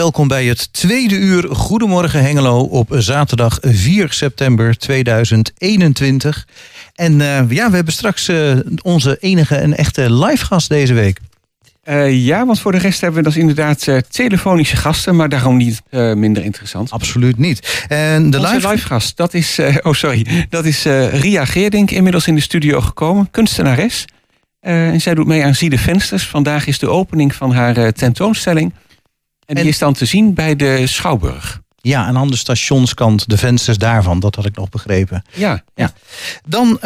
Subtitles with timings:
[0.00, 6.46] Welkom bij het tweede uur Goedemorgen Hengelo op zaterdag 4 september 2021.
[6.94, 11.18] En uh, ja, we hebben straks uh, onze enige en echte live gast deze week.
[11.84, 15.82] Uh, ja, want voor de rest hebben we dus inderdaad telefonische gasten, maar daarom niet
[16.14, 16.90] minder interessant.
[16.90, 17.84] Absoluut niet.
[17.88, 18.68] En de Onze live...
[18.68, 23.30] live gast, dat is, oh sorry, dat is Ria Geerdink, inmiddels in de studio gekomen,
[23.30, 24.04] kunstenares.
[24.60, 26.26] en zij doet mee aan Zie de Vensters.
[26.26, 28.72] Vandaag is de opening van haar tentoonstelling.
[29.50, 31.60] En die is dan te zien bij de Schouwburg.
[31.80, 34.20] Ja, en aan de stationskant, de vensters daarvan.
[34.20, 35.22] Dat had ik nog begrepen.
[35.34, 35.62] Ja.
[35.74, 35.92] ja.
[36.46, 36.80] Dan uh,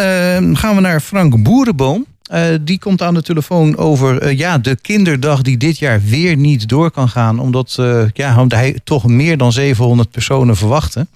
[0.53, 2.07] gaan we naar Frank Boerenboom.
[2.33, 6.37] Uh, die komt aan de telefoon over uh, ja, de kinderdag die dit jaar weer
[6.37, 7.39] niet door kan gaan.
[7.39, 11.09] Omdat uh, ja, hij toch meer dan 700 personen verwachten.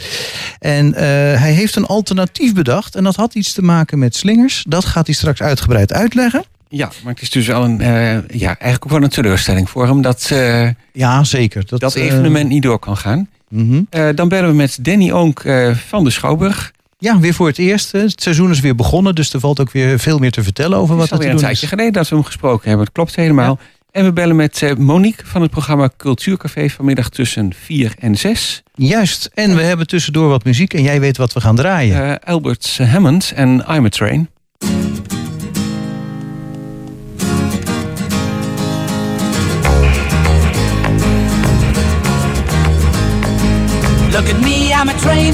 [0.59, 0.95] En
[1.39, 2.95] hij heeft een alternatief bedacht.
[2.95, 4.65] En dat had iets te maken met slingers.
[4.69, 6.45] Dat gaat hij straks uitgebreid uitleggen.
[6.69, 9.87] Ja, maar het is dus wel een, uh, ja, eigenlijk ook wel een teleurstelling voor
[9.87, 11.67] hem dat, uh, ja, zeker.
[11.67, 13.29] dat, dat evenement niet door kan gaan.
[13.49, 13.87] Mm -hmm.
[13.91, 15.45] uh, dan bellen we met Danny Onk
[15.87, 16.73] van de Schouwburg.
[16.99, 17.93] Ja, weer voor het eerst.
[17.93, 20.97] Het seizoen is weer begonnen, dus er valt ook weer veel meer te vertellen over
[20.97, 21.31] wat er te doen is.
[21.31, 23.59] Het is een tijdje geleden dat we hem gesproken hebben, dat klopt helemaal.
[23.61, 23.67] Ja.
[23.91, 28.63] En we bellen met Monique van het programma Cultuurcafé vanmiddag tussen 4 en 6.
[28.75, 32.21] Juist, en we hebben tussendoor wat muziek en jij weet wat we gaan draaien.
[32.21, 34.29] Albert Hammond en I'm a Train.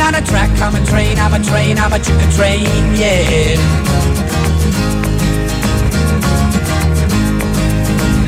[0.05, 3.57] On a track, I'm a train, I'm a train, I'm a chicken train, yeah.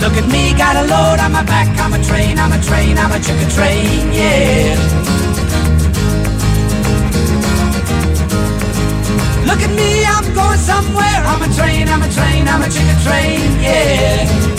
[0.01, 2.97] Look at me, got a load on my back, I'm a train, I'm a train,
[2.97, 4.77] I'm a chicken train, yeah.
[9.45, 12.99] Look at me, I'm going somewhere, I'm a train, I'm a train, I'm a chicken
[13.05, 14.56] train, yeah.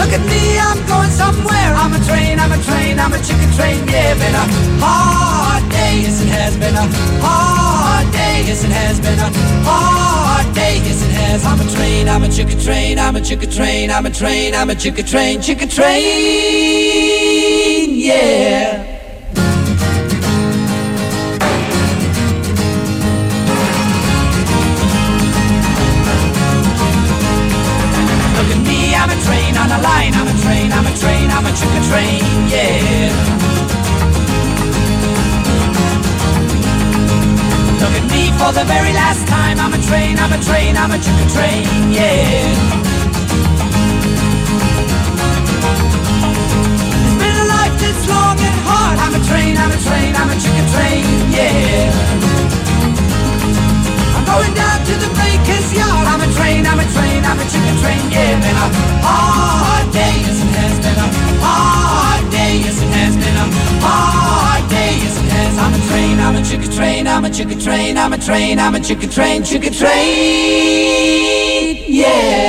[0.00, 1.74] Look at me, I'm going somewhere.
[1.76, 3.86] I'm a train, I'm a train, I'm a chicken train.
[3.86, 4.46] Yeah, been a
[4.80, 6.88] hard day, yes it has been a
[7.20, 9.30] hard day, yes it has been a
[9.68, 11.44] hard day, yes it has.
[11.44, 14.70] I'm a train, I'm a chicken train, I'm a chicken train, I'm a train, I'm
[14.70, 16.00] a chicken train, chicken train.
[17.90, 18.89] Yeah.
[31.50, 33.10] A chicken train, yeah.
[37.80, 40.92] Look at me for the very last time, I'm a train, I'm a train, I'm
[40.92, 42.54] a chicken train, yeah.
[47.02, 50.30] It's been a life that's long and hard, I'm a train, I'm a train, I'm
[50.30, 52.29] a chicken train, yeah.
[54.30, 56.06] Going down to the baker's yard.
[56.06, 58.10] I'm a train, I'm a train, I'm a chicken train.
[58.14, 58.68] Yeah, been a
[59.02, 61.08] hard day, yes it has been a
[61.42, 63.46] hard day, yes it has been a
[63.82, 65.58] hard day, yes it has.
[65.58, 68.74] I'm a train, I'm a chicken train, I'm a chicken train, I'm a train, I'm
[68.76, 69.90] a chicken train, chicken train.
[71.88, 72.39] Yeah.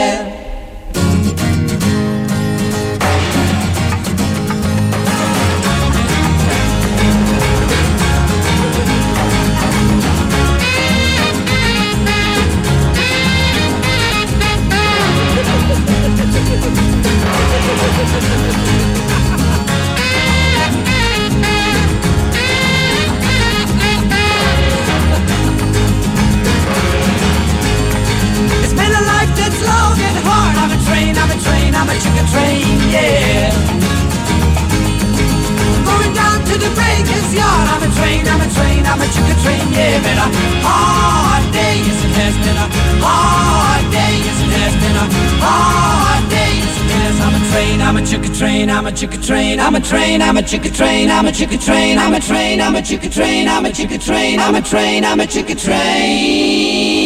[50.43, 53.69] Chicka train, I'm a chicka train, I'm a train, I'm a chicka train, I'm a
[53.69, 57.00] chicka train, I'm a train, I'm a chicka train.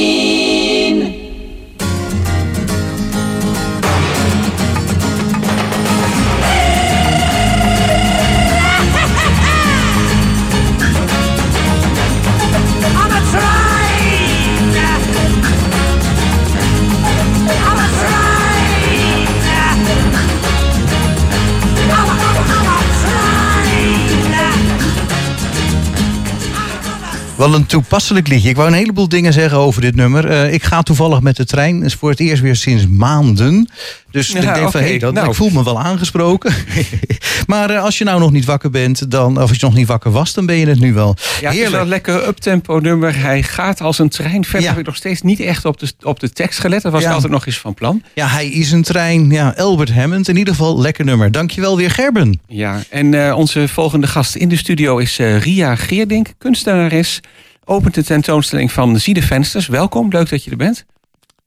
[27.38, 28.50] Wel een toepasselijk liedje.
[28.50, 30.30] Ik wou een heleboel dingen zeggen over dit nummer.
[30.30, 31.76] Eh, ik ga toevallig met de trein.
[31.76, 33.70] Het is voor het eerst weer sinds maanden.
[34.15, 35.27] Dus Ja, ik denk van, hey, dat, Nou.
[35.29, 36.53] ik voel me wel aangesproken.
[37.47, 39.88] maar eh, als je nou nog niet wakker bent, dan, of als je nog niet
[39.88, 41.15] wakker was, dan ben je het nu wel.
[41.17, 41.81] Ja, het is wel Heerlijk.
[41.81, 43.19] een lekker uptempo nummer.
[43.19, 44.44] Hij gaat als een trein.
[44.44, 44.69] Verder Ja.
[44.69, 46.81] heb ik nog steeds niet echt op de, op de tekst gelet.
[46.81, 47.12] Dat was Ja.
[47.13, 48.01] altijd nog eens van plan.
[48.13, 49.29] Ja, hij is een trein.
[49.31, 50.27] Ja, Albert Hammond.
[50.27, 51.31] In ieder geval, lekker nummer.
[51.31, 52.39] Dankjewel weer, Gerben.
[52.47, 57.19] Ja, en eh, onze volgende gast in de studio is eh, Ria Geerdink, kunstenares.
[57.65, 59.67] Opent de tentoonstelling van Zie de Vensters.
[59.67, 60.85] Welkom, leuk dat je er bent.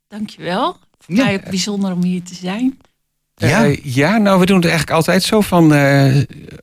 [0.09, 0.77] Dankjewel.
[1.09, 1.25] Ja.
[1.25, 2.79] mij ook bijzonder om hier te zijn.
[3.35, 3.65] Ja.
[3.65, 6.17] Eh, ja, nou, we doen het eigenlijk altijd zo van eh,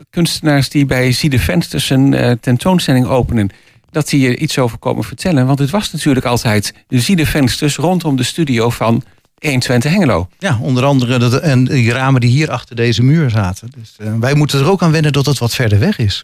[0.09, 3.50] kunstenaars die bij Zie de Vensters een eh, tentoonstelling openen.
[3.92, 5.45] Dat die er iets over komen vertellen.
[5.45, 9.03] Want het was natuurlijk altijd Zie de Vensters rondom de studio van
[9.39, 10.27] 120 Hengelo.
[10.39, 13.69] Ja, onder andere dat, en die ramen die hier achter deze muur zaten.
[13.77, 16.24] Dus eh, wij moeten er ook aan wennen dat het wat verder weg is.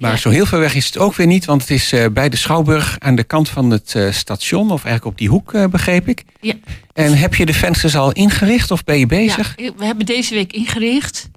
[0.00, 0.16] Maar Ja.
[0.16, 2.36] zo heel ver weg is het ook weer niet, want het is eh, bij de
[2.36, 6.08] Schouwburg aan de kant van het eh, station, of eigenlijk op die hoek, eh, begreep
[6.08, 6.24] ik.
[6.40, 6.54] Ja.
[6.92, 9.52] En heb je de vensters al ingericht of ben je bezig?
[9.56, 11.28] Ja, we hebben deze week ingericht.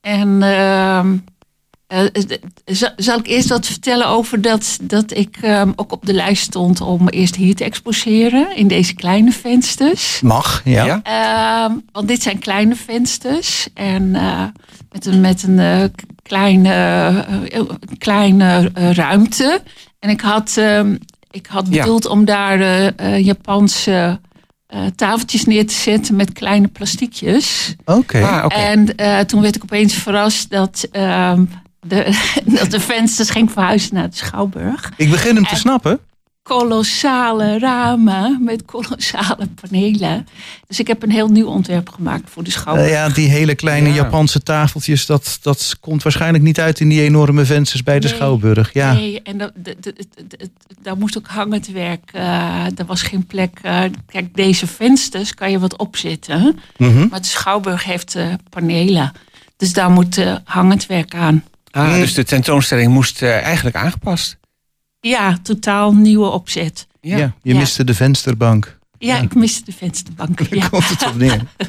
[0.00, 1.04] En ehm, eh, eh,
[2.64, 6.42] zal- zal ik eerst wat vertellen over dat, dat ik ehm, ook op de lijst
[6.42, 10.20] stond om eerst hier te exposeren in deze kleine vensters.
[10.20, 11.00] Mag, ja.
[11.02, 14.42] Ehm, want dit zijn kleine vensters en eh,
[14.90, 15.84] met een, met een eh,
[16.22, 16.72] kleine,
[17.50, 17.60] eh,
[17.98, 19.62] kleine eh, ruimte.
[19.98, 20.96] En ik had, ehm,
[21.30, 21.82] ik had Ja.
[21.82, 22.86] bedoeld om daar eh,
[23.16, 24.20] eh, Japanse
[24.66, 27.74] eh, tafeltjes neer te zetten met kleine plastiekjes.
[27.84, 28.22] Oké.
[28.26, 28.54] Ah, oké.
[28.54, 31.44] En eh, toen werd ik opeens verrast dat, ehm,
[31.80, 32.18] de,
[32.58, 35.98] dat de vensters ging verhuizen naar de Schouwburg Ik begin hem te En- snappen.
[36.42, 40.26] kolossale ramen met kolossale panelen.
[40.66, 42.88] Dus ik heb een heel nieuw ontwerp gemaakt voor de Eh, schouder.
[42.88, 43.94] ja, die hele kleine Ja.
[43.94, 48.16] Japanse tafeltjes, dat, dat komt waarschijnlijk niet uit in die enorme vensters bij de Nee.
[48.16, 48.72] Schouwburg.
[48.72, 48.92] Ja.
[48.92, 50.48] Nee, en dat, dat, dat- dat- dat-
[50.82, 52.10] daar moest ook hangend werk.
[52.12, 53.58] eh er was geen plek.
[53.62, 56.58] eh, kijk, deze vensters kan je wat opzetten.
[56.76, 57.06] Mhm.
[57.10, 59.12] Maar de Schouwburg heeft eh, panelen.
[59.56, 61.44] Dus daar moet eh, hangend werk aan.
[61.70, 62.00] Ah, Mm.
[62.00, 64.36] dus de tentoonstelling moest eh, eigenlijk aangepast.
[65.00, 66.86] Ja, totaal nieuwe opzet.
[67.00, 67.16] Ja.
[67.16, 67.32] Ja.
[67.42, 67.58] je Ja.
[67.58, 68.78] miste de vensterbank.
[68.98, 69.22] Ja, Ja.
[69.22, 70.38] ik miste de vensterbank.
[70.50, 70.68] Daar Ja.
[70.68, 71.40] komt het op neer.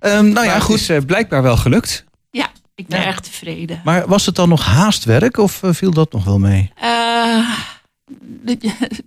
[0.00, 0.72] Ehm, nou ja, Maar goed.
[0.80, 2.04] Het is eh, blijkbaar wel gelukt.
[2.30, 3.06] ja, ik ben Ja.
[3.06, 3.80] erg tevreden.
[3.84, 6.70] Maar was het dan nog haastwerk of eh, viel dat nog wel mee?
[6.80, 7.48] Eh,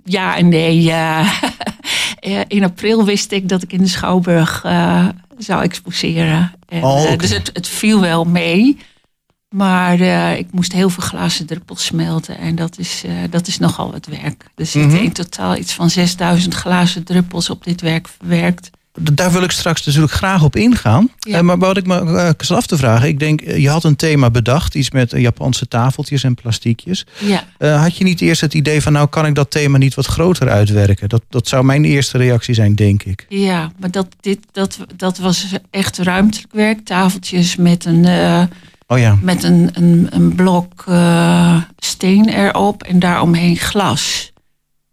[0.04, 0.92] ja en nee.
[0.92, 1.32] Eh,
[2.48, 5.08] in april wist ik dat ik in de Schouwburg eh,
[5.38, 6.52] zou exposeren.
[6.68, 8.78] En, Oh, dus het, het viel wel mee.
[9.50, 12.38] Maar eh, ik moest heel veel glazen druppels smelten.
[12.38, 14.46] En dat is, eh, dat is nogal wat werk.
[14.56, 18.70] Er zitten in totaal iets van 6000 glazen druppels op dit werk verwerkt.
[19.14, 21.10] Daar wil ik straks natuurlijk graag op ingaan.
[21.20, 21.38] Ja.
[21.38, 24.76] Eh, maar wat ik me af te vragen, ik denk, je had een thema bedacht,
[24.76, 27.06] iets met Japanse tafeltjes en plastiekjes.
[27.20, 27.44] Ja,
[27.78, 30.50] had je niet eerst het idee van, nou kan ik dat thema niet wat groter
[30.50, 31.10] uitwerken?
[31.10, 33.26] Dat, dat zou mijn eerste reactie zijn, denk ik.
[33.30, 36.86] ja maar dat, dit, dat, dat was echt ruimtelijk werk.
[36.86, 38.06] Tafeltjes met een...
[38.88, 44.32] Oh ja, met een, een, een blok eh, steen erop en daaromheen glas.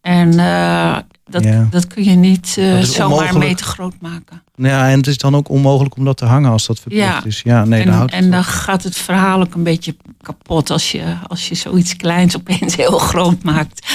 [0.01, 1.67] En eh, dat, Ja.
[1.71, 3.45] dat kun je niet is zomaar onmogelijk.
[3.49, 4.43] meter groot maken.
[4.55, 7.25] ja, en het is dan ook onmogelijk om dat te hangen als dat verplicht Ja.
[7.25, 7.41] is.
[7.45, 10.71] Ja, nee, dan en houdt het en dan gaat het verhaal ook een beetje kapot
[10.71, 13.87] als je, als je zoiets kleins opeens heel groot maakt.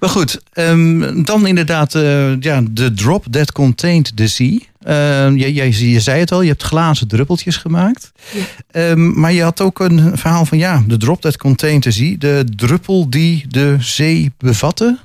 [0.00, 4.58] Maar goed, ehm, dan inderdaad eh, ja, de drop that contained the sea.
[4.82, 8.12] Ehm, je, je, je zei het al, je hebt glazen druppeltjes gemaakt.
[8.32, 8.42] Ja.
[8.70, 12.14] Ehm, maar je had ook een verhaal van ja, de drop that contained the sea.
[12.18, 14.98] De druppel die de zee bevatte.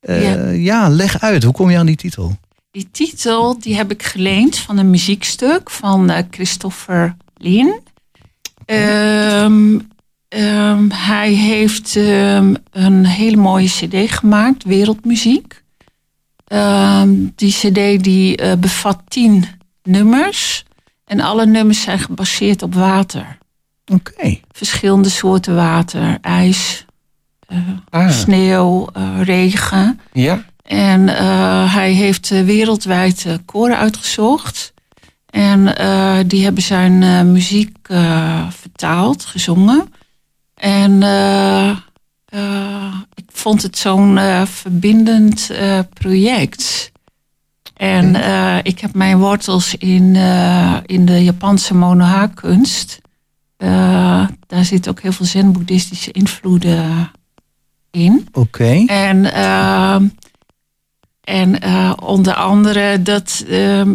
[0.00, 0.48] Eh, Ja.
[0.50, 0.88] ja.
[0.88, 1.42] leg uit.
[1.42, 2.36] Hoe kom je aan die titel?
[2.70, 7.80] Die titel die heb ik geleend van een muziekstuk van eh, Christopher Lin.
[8.64, 9.78] Ehm,
[10.30, 15.62] ehm, hij heeft ehm, een hele mooie cd gemaakt, Wereldmuziek.
[16.46, 19.44] Ehm, die cd die eh, bevat tien
[19.82, 20.64] nummers.
[21.04, 23.38] En alle nummers zijn gebaseerd op water.
[23.92, 24.38] Oké.
[24.52, 26.18] Verschillende soorten water.
[26.20, 26.84] IJs,
[27.46, 27.58] eh,
[27.90, 30.00] Ah, sneeuw, eh, regen.
[30.12, 30.44] ja.
[30.62, 31.08] En
[31.68, 34.72] hij heeft wereldwijd koren uitgezocht.
[35.30, 35.64] En
[36.26, 37.76] die hebben zijn muziek
[38.50, 39.92] vertaald, gezongen.
[40.60, 41.70] En eh,
[42.24, 45.50] eh, ik vond het zo'n eh, verbindend
[45.92, 46.92] project.
[47.76, 48.14] En
[48.62, 50.16] ik heb mijn wortels in,
[50.86, 53.00] in de Japanse monoha-kunst.
[53.56, 57.10] Eh, daar zitten ook heel veel zen-boeddhistische invloeden
[57.90, 58.28] in.
[58.32, 58.84] Oké.
[58.86, 60.08] En, ehm,
[61.20, 61.62] en
[62.02, 63.94] onder andere dat ehm,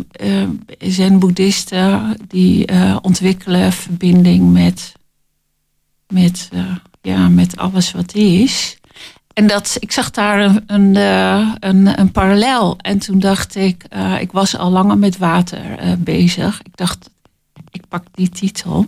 [0.79, 2.67] zen-boeddhisten die
[3.01, 4.93] ontwikkelen verbinding met,
[6.15, 8.77] met, eh, ja, met alles wat is.
[9.33, 12.77] En dat, ik zag daar een, een, eh, een, een parallel.
[12.77, 15.61] En toen dacht ik, eh, ik was al langer met water
[15.99, 16.61] bezig.
[16.63, 17.09] Ik dacht,
[17.71, 18.87] ik pak die titel.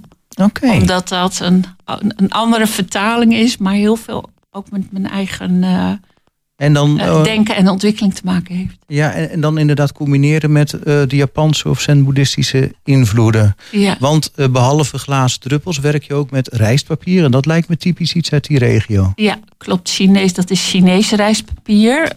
[0.62, 5.63] Omdat dat een, een andere vertaling is, maar heel veel ook met mijn eigen
[6.58, 8.78] En dan, eh, denken en ontwikkeling te maken heeft.
[8.88, 13.56] ja, en, en dan inderdaad combineren met eh, de Japanse of Zen-boeddhistische invloeden.
[13.72, 17.24] Ja, Want eh, behalve glazen druppels werk je ook met rijstpapier.
[17.24, 19.12] En dat lijkt me typisch iets uit die regio.
[19.16, 19.90] ja klopt.
[19.90, 22.12] Chinees, dat is Chinees rijstpapier.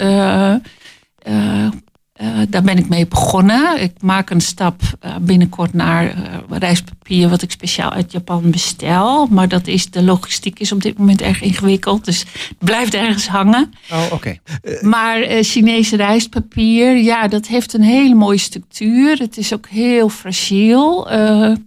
[2.20, 3.82] Eh, daar ben ik mee begonnen.
[3.82, 9.26] Ik maak een stap eh, binnenkort naar eh, rijstpapier wat ik speciaal uit Japan bestel.
[9.26, 12.04] Maar dat is, de logistiek is op dit moment erg ingewikkeld.
[12.04, 13.72] Dus het blijft ergens hangen.
[13.92, 14.38] Oh, oké.
[14.80, 19.18] Maar Chinese rijstpapier, ja, dat heeft een hele mooie structuur.
[19.18, 21.08] Het is ook heel fragiel.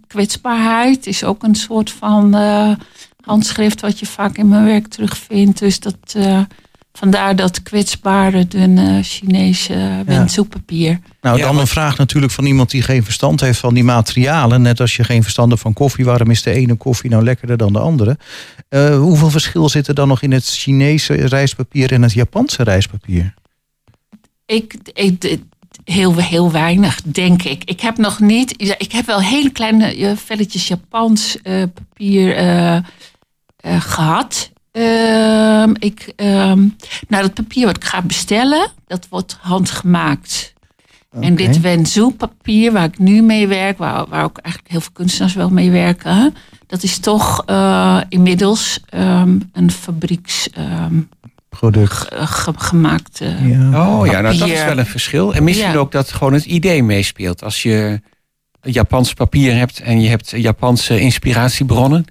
[0.06, 2.34] Kwetsbaarheid is ook een soort van
[3.20, 5.58] handschrift wat je vaak in mijn werk terugvindt.
[5.58, 6.16] Dus dat,
[6.98, 11.00] vandaar dat kwetsbare, dunne Chinese wendselpapier.
[11.20, 14.62] Nou, dan een vraag natuurlijk van iemand die geen verstand heeft van die materialen.
[14.62, 16.04] Net als je geen verstand hebt van koffie.
[16.04, 18.18] Waarom is de ene koffie nou lekkerder dan de andere?
[18.68, 23.34] Eh, hoeveel verschil zit er dan nog in het Chinese rijstpapier en het Japanse rijstpapier?
[24.46, 25.38] Ik, ik,
[25.84, 27.64] heel, heel weinig, denk ik.
[27.64, 28.54] Ik heb nog niet.
[28.78, 32.82] Ik heb wel hele kleine eh, velletjes Japans eh, papier eh, eh,
[33.62, 34.50] gehad.
[34.74, 36.58] Ehm, ik, ehm,
[37.08, 40.52] nou, dat papier wat ik ga bestellen, dat wordt handgemaakt.
[41.20, 44.92] En dit Wenzhou papier waar ik nu mee werk, waar, waar ook eigenlijk heel veel
[44.92, 46.34] kunstenaars wel mee werken,
[46.66, 51.00] dat is toch eh, inmiddels ehm, een fabrieks ehm,
[51.48, 52.08] Product.
[52.56, 53.20] gemaakt.
[53.20, 53.88] eh, Ja.
[53.98, 55.34] Oh ja, nou dat is wel een verschil.
[55.34, 55.76] En misschien Ja.
[55.78, 57.42] ook dat gewoon het idee meespeelt.
[57.44, 58.00] Als je
[58.62, 62.04] Japans papier hebt en je hebt Japanse inspiratiebronnen,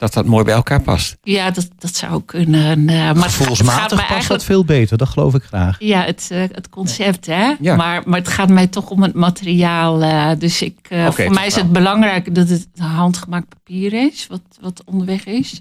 [0.00, 1.16] dat dat mooi bij elkaar past.
[1.22, 2.88] Ja, dat, dat zou kunnen.
[2.88, 4.42] eh, maar Gevoelsmatig mij past dat eigenlijk.
[4.42, 5.76] veel beter, dat geloof ik graag.
[5.78, 7.54] Ja, het, eh, het concept, hè?
[7.60, 7.76] Ja.
[7.76, 10.02] Maar, maar het gaat mij toch om het materiaal.
[10.02, 10.76] eh, dus ik,
[11.10, 11.64] voor mij is wel.
[11.64, 15.60] het belangrijk dat het handgemaakt papier is, wat, wat onderweg is.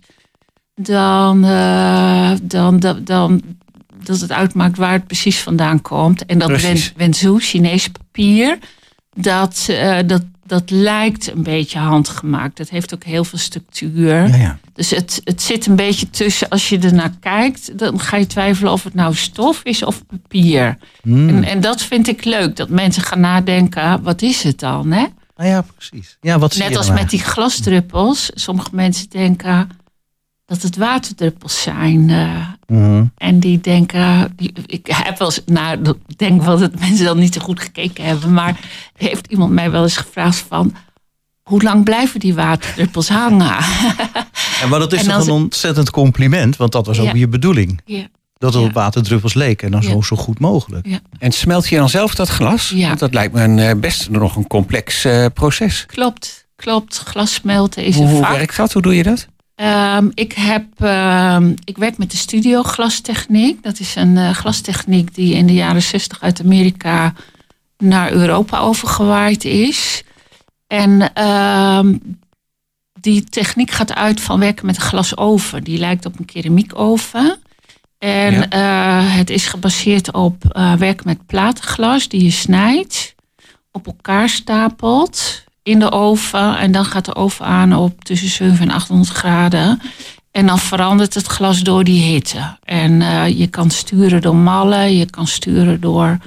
[0.75, 3.41] Dan, eh, dan, dan, dan
[4.03, 6.25] dat het uitmaakt waar het precies vandaan komt.
[6.25, 6.87] En dat Precies.
[6.87, 8.57] Wen- Wenzhou, Chinees papier,
[9.15, 12.57] dat, eh, dat, dat lijkt een beetje handgemaakt.
[12.57, 14.27] Het heeft ook heel veel structuur.
[14.27, 14.59] Ja, ja.
[14.73, 18.71] Dus het, het zit een beetje tussen, als je ernaar kijkt, dan ga je twijfelen
[18.71, 20.77] of het nou stof is of papier.
[21.01, 21.29] Hmm.
[21.29, 24.91] En, en dat vind ik leuk, dat mensen gaan nadenken, wat is het dan?
[24.91, 25.05] Hè?
[25.35, 26.17] Nou ja, precies.
[26.21, 28.31] Ja, wat zie Net als met die glasdruppels.
[28.33, 29.69] Sommige mensen denken
[30.49, 32.09] dat het waterdruppels zijn.
[32.09, 33.03] eh, Mhm.
[33.17, 37.19] en die denken, die, ik heb wel eens, nou, ik denk wel dat mensen dan
[37.19, 38.33] niet zo goed gekeken hebben.
[38.33, 38.59] Maar
[38.97, 40.73] heeft iemand mij wel eens gevraagd van,
[41.43, 43.55] hoe lang blijven die waterdruppels hangen?
[44.61, 47.13] En maar dat is toch een ontzettend compliment, want dat was ook Ja.
[47.13, 47.81] je bedoeling.
[47.85, 48.67] ja, Dat het Ja.
[48.67, 49.89] op waterdruppels leek en dan Ja.
[49.89, 50.87] zo, zo goed mogelijk.
[51.19, 52.69] En smelt je dan zelf dat glas?
[52.75, 52.87] Ja.
[52.87, 55.85] Want dat lijkt me een, eh, best nog een complex eh, proces.
[55.85, 56.47] klopt.
[56.55, 58.35] Klopt, glas smelten is Hoe, een hoe vak.
[58.35, 58.73] werkt dat?
[58.73, 59.27] Hoe doe je dat?
[59.59, 63.63] Ehm, ik, heb, ehm, ik werk met de studio glastechniek.
[63.63, 67.13] Dat is een eh, glastechniek die in de jaren 60 uit Amerika
[67.77, 70.03] naar Europa overgewaaid is.
[70.67, 71.97] En ehm,
[72.99, 75.63] die techniek gaat uit van werken met een glasoven.
[75.63, 77.37] Die lijkt op een keramiekoven.
[77.97, 78.49] En Ja.
[78.49, 83.15] eh, het is gebaseerd op eh, werken met platenglas die je snijdt,
[83.71, 86.57] op elkaar stapelt in de oven.
[86.57, 89.81] En dan gaat de oven aan op tussen 700 en 800 graden.
[90.31, 92.57] En dan verandert het glas door die hitte.
[92.63, 96.17] En eh, je kan sturen door mallen, je kan sturen door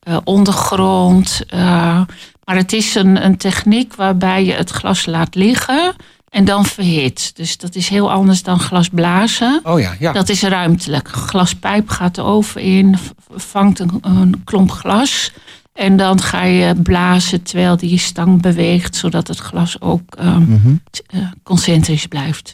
[0.00, 1.40] eh, ondergrond.
[1.48, 2.00] eh,
[2.44, 5.94] maar het is een, een techniek waarbij je het glas laat liggen
[6.28, 7.36] en dan verhit.
[7.36, 9.60] Dus dat is heel anders dan glas blazen.
[9.62, 10.12] Oh ja, ja.
[10.12, 11.08] Dat is ruimtelijk.
[11.08, 12.96] Glaspijp gaat de oven in,
[13.34, 15.32] vangt een, een klomp glas.
[15.72, 20.74] En dan ga je blazen terwijl die stang beweegt, zodat het glas ook ehm, Mhm.
[20.90, 22.52] t- eh, concentrisch blijft.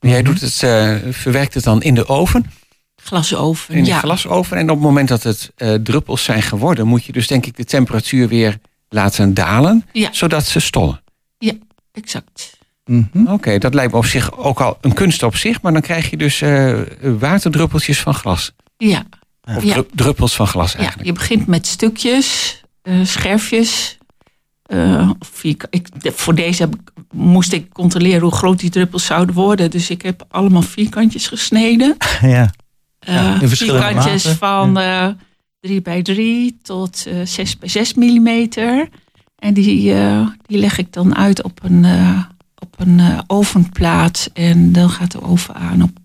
[0.00, 2.50] Jij doet het, eh, verwerkt het dan in de oven,
[2.96, 3.98] Glasoven, in de ja.
[3.98, 4.56] glasoven.
[4.56, 7.56] En op het moment dat het eh, druppels zijn geworden, moet je dus denk ik
[7.56, 8.58] de temperatuur weer
[8.88, 10.08] laten dalen, Ja.
[10.12, 11.02] zodat ze stollen.
[11.92, 12.58] Exact.
[12.84, 13.26] Mhm.
[13.26, 16.10] Oké, dat lijkt me op zich ook al een kunst op zich, maar dan krijg
[16.10, 18.52] je dus eh, waterdruppeltjes van glas.
[18.76, 19.04] Ja,
[19.44, 19.82] Of Ja.
[19.92, 21.06] druppels van glas ja, eigenlijk.
[21.08, 23.98] je begint met stukjes, eh, scherfjes.
[24.62, 25.10] eh,
[25.70, 26.74] ik, voor deze heb
[27.10, 29.70] moest ik controleren hoe groot die druppels zouden worden.
[29.70, 31.96] Dus ik heb allemaal vierkantjes gesneden.
[32.20, 32.50] Ja.
[32.98, 34.36] Eh Ja, vierkantjes maten.
[34.38, 35.08] van eh
[35.60, 38.88] 3 bij 3 tot eh 6 bij 6 millimeter.
[39.38, 39.94] En die,
[40.46, 41.84] die leg ik dan uit op een,
[42.58, 44.30] op een ovenplaat.
[44.32, 46.03] En dan gaat de oven aan op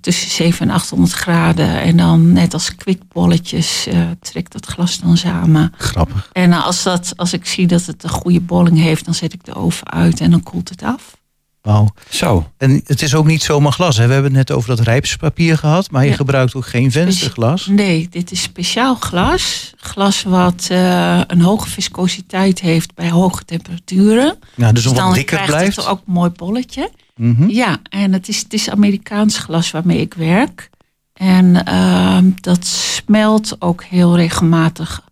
[0.00, 1.80] tussen 700 en 800 graden.
[1.80, 5.72] En dan net als kwikbolletjes eh trekt dat glas dan samen.
[5.78, 6.28] Grappig.
[6.32, 9.44] En als, dat, als ik zie dat het een goede bolling heeft, dan zet ik
[9.44, 11.16] de oven uit en dan koelt het af.
[11.62, 11.88] Wauw.
[12.10, 12.50] Zo.
[12.58, 13.96] En het is ook niet zomaar glas.
[13.96, 14.06] Hè?
[14.06, 16.16] We hebben het net over dat rijpspapier gehad, maar je Ja.
[16.16, 17.66] gebruikt ook geen vensterglas.
[17.66, 19.72] Nee, dit is speciaal glas.
[19.76, 24.38] Glas wat eh, een hoge viscositeit heeft bij hoge temperaturen.
[24.54, 25.76] Nou, dus Dus dan dikker krijgt blijft.
[25.76, 26.90] het ook een mooi bolletje.
[27.16, 27.48] Mhm.
[27.48, 30.70] Ja, en het is, het is Amerikaans glas waarmee ik werk.
[31.12, 35.02] En ehm, dat smelt ook heel regelmatig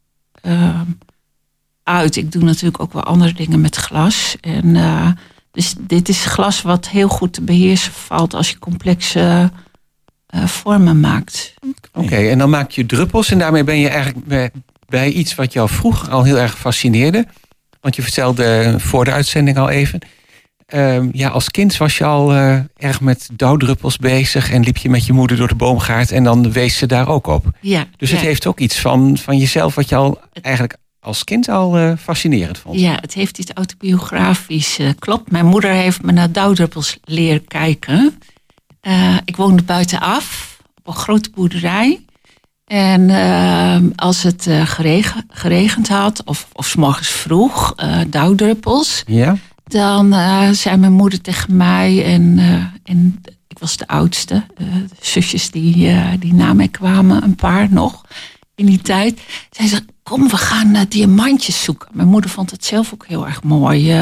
[0.40, 0.86] ehm,
[1.82, 2.16] uit.
[2.16, 4.36] Ik doe natuurlijk ook wel andere dingen met glas.
[4.40, 5.08] En, eh,
[5.50, 9.50] dus dit is glas wat heel goed te beheersen valt als je complexe
[10.26, 11.54] eh, vormen maakt.
[11.92, 14.50] Oké, en dan maak je druppels en daarmee ben je eigenlijk bij,
[14.88, 17.26] bij iets wat jou vroeger al heel erg fascineerde.
[17.80, 20.00] Want je vertelde voor de uitzending al even.
[20.74, 24.88] Ehm, ja, als kind was je al eh, erg met dauwdruppels bezig en liep je
[24.90, 27.44] met je moeder door de boomgaard en dan wees ze daar ook op.
[27.60, 28.16] Ja, Dus ja.
[28.16, 31.92] het heeft ook iets van, van jezelf wat je al eigenlijk als kind al eh,
[31.98, 32.80] fascinerend vond.
[32.80, 34.78] Ja, het heeft iets autobiografisch.
[34.78, 35.30] eh, klopt.
[35.30, 38.18] Mijn moeder heeft me naar dauwdruppels leren kijken.
[39.24, 42.00] Ik woonde buitenaf op een grote boerderij.
[42.64, 43.10] En
[43.96, 49.36] als het geregen, geregend had, of, of 's morgens vroeg, eh dauwdruppels, Ja?
[49.64, 54.66] Dan eh, zei mijn moeder tegen mij, en, eh, en ik was de oudste, eh,
[54.74, 58.04] de zusjes die, die na mij kwamen, een paar nog
[58.54, 59.20] in die tijd.
[59.50, 61.88] Zei ze, kom we gaan diamantjes zoeken.
[61.92, 63.92] Mijn moeder vond het zelf ook heel erg mooi.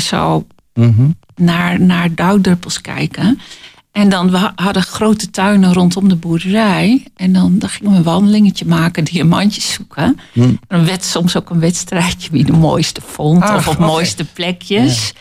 [0.00, 1.10] zo Mhm.
[1.34, 3.38] naar, naar dauwdruppels kijken.
[3.92, 7.06] En dan we hadden grote tuinen rondom de boerderij.
[7.16, 10.16] En dan, dan gingen we een wandelingetje maken, diamantjes zoeken.
[10.34, 13.42] En dan werd soms ook een wedstrijdje wie de mooiste vond.
[13.42, 13.84] Ah, of op oké.
[13.84, 15.12] mooiste plekjes.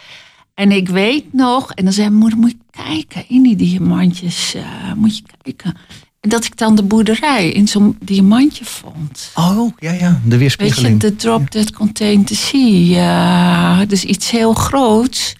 [0.54, 4.54] En ik weet nog, en dan zei mijn moeder, moet je kijken in die diamantjes.
[4.56, 4.64] eh,
[4.96, 5.78] moet je kijken.
[6.20, 9.32] En dat ik dan de boerderij in zo'n diamantje vond.
[9.36, 10.00] Oh, ja, ja.
[10.00, 11.00] De Weet je, weerspiegeling.
[11.00, 12.68] de drop that contained the sea.
[13.02, 15.36] Ja, dus iets heel groots.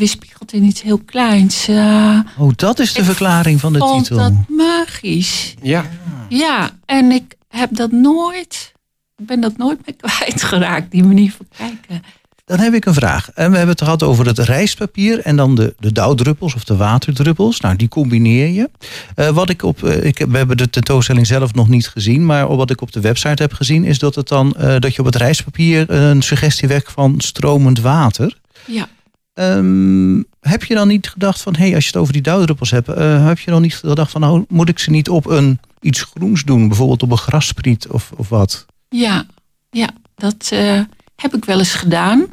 [0.00, 1.68] Weerspiegelt in iets heel kleins.
[1.68, 4.18] eh, Oh, dat is de verklaring van de vond titel.
[4.18, 5.54] dat magisch.
[5.62, 5.84] Ja.
[6.28, 8.72] Ja, en ik heb dat nooit...
[9.16, 12.02] Ik ben dat nooit meer kwijtgeraakt, die manier van kijken.
[12.44, 13.30] Dan heb ik een vraag.
[13.30, 16.76] En we hebben het gehad over het rijstpapier en dan de, de dauwdruppels of de
[16.76, 17.60] waterdruppels.
[17.60, 18.70] Nou, die combineer je.
[19.14, 22.56] Eh, wat ik op, eh, ik, we hebben de tentoonstelling zelf nog niet gezien, maar
[22.56, 25.06] wat ik op de website heb gezien, is dat, het dan, eh, dat je op
[25.06, 28.38] het rijstpapier een suggestie wekt van stromend water.
[28.64, 28.88] Ja,
[29.34, 32.70] Ehm, heb je dan niet gedacht van, hé, hey, als je het over die dauwdruppels
[32.70, 35.60] hebt, eh, heb je dan niet gedacht van, nou, moet ik ze niet op een
[35.80, 38.66] iets groens doen, bijvoorbeeld op een grasspriet of, of wat?
[38.88, 39.24] ja,
[39.70, 40.80] ja dat eh,
[41.16, 42.26] heb ik wel eens gedaan.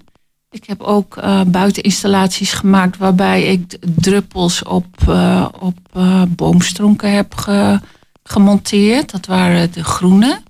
[0.50, 4.88] Ik heb ook eh, buiteninstallaties gemaakt waarbij ik druppels op,
[5.60, 5.78] op
[6.28, 7.80] boomstronken heb ge-
[8.24, 9.12] gemonteerd.
[9.12, 10.42] Dat waren de groene.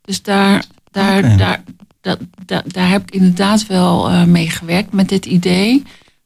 [0.00, 1.62] Dus daar, daar, daar,
[2.06, 5.82] dat, daar, daar heb ik inderdaad wel eh, mee gewerkt met dit idee.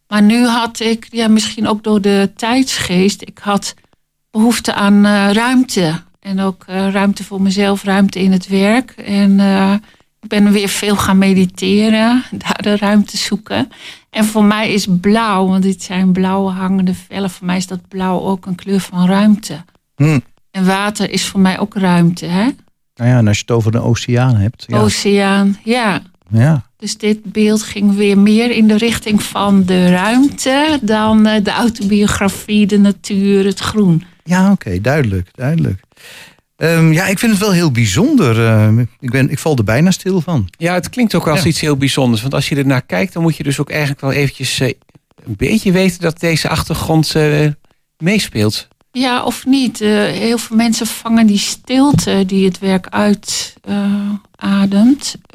[0.08, 3.74] Maar nu had ik, ja, misschien ook door de tijdsgeest, ik had
[4.30, 6.02] behoefte aan eh, ruimte.
[6.20, 8.90] En ook eh, ruimte voor mezelf, ruimte in het werk.
[8.90, 9.40] En
[10.20, 13.68] ik ben weer veel gaan mediteren, daar de ruimte zoeken.
[14.10, 17.30] En voor mij is blauw, want dit zijn blauwe hangende vellen.
[17.30, 19.64] Voor mij is dat blauw ook een kleur van ruimte.
[19.96, 20.18] Hm.
[20.50, 22.48] En water is voor mij ook ruimte, hè?
[23.00, 24.64] Nou ja, en als je het over een oceaan hebt.
[24.66, 24.78] Ja.
[24.78, 26.02] Oceaan, ja.
[26.30, 26.64] ja.
[26.76, 31.50] Dus dit beeld ging weer meer in de richting van de ruimte dan eh, de
[31.50, 34.04] autobiografie, de natuur, het groen.
[34.24, 35.80] Ja, oké, duidelijk, duidelijk.
[36.56, 38.46] Ehm, ja, ik vind het wel heel bijzonder.
[38.46, 40.48] Eh, ik, ben, ik val er bijna stil van.
[40.58, 41.46] Ja, het klinkt ook als Ja.
[41.46, 42.22] iets heel bijzonders.
[42.22, 44.68] Want als je er naar kijkt, dan moet je dus ook eigenlijk wel eventjes eh,
[45.24, 47.46] een beetje weten dat deze achtergrond eh,
[47.98, 48.68] meespeelt.
[48.92, 49.80] Ja, of niet.
[49.80, 53.54] Eh, heel veel mensen vangen die stilte die het werk uitademt,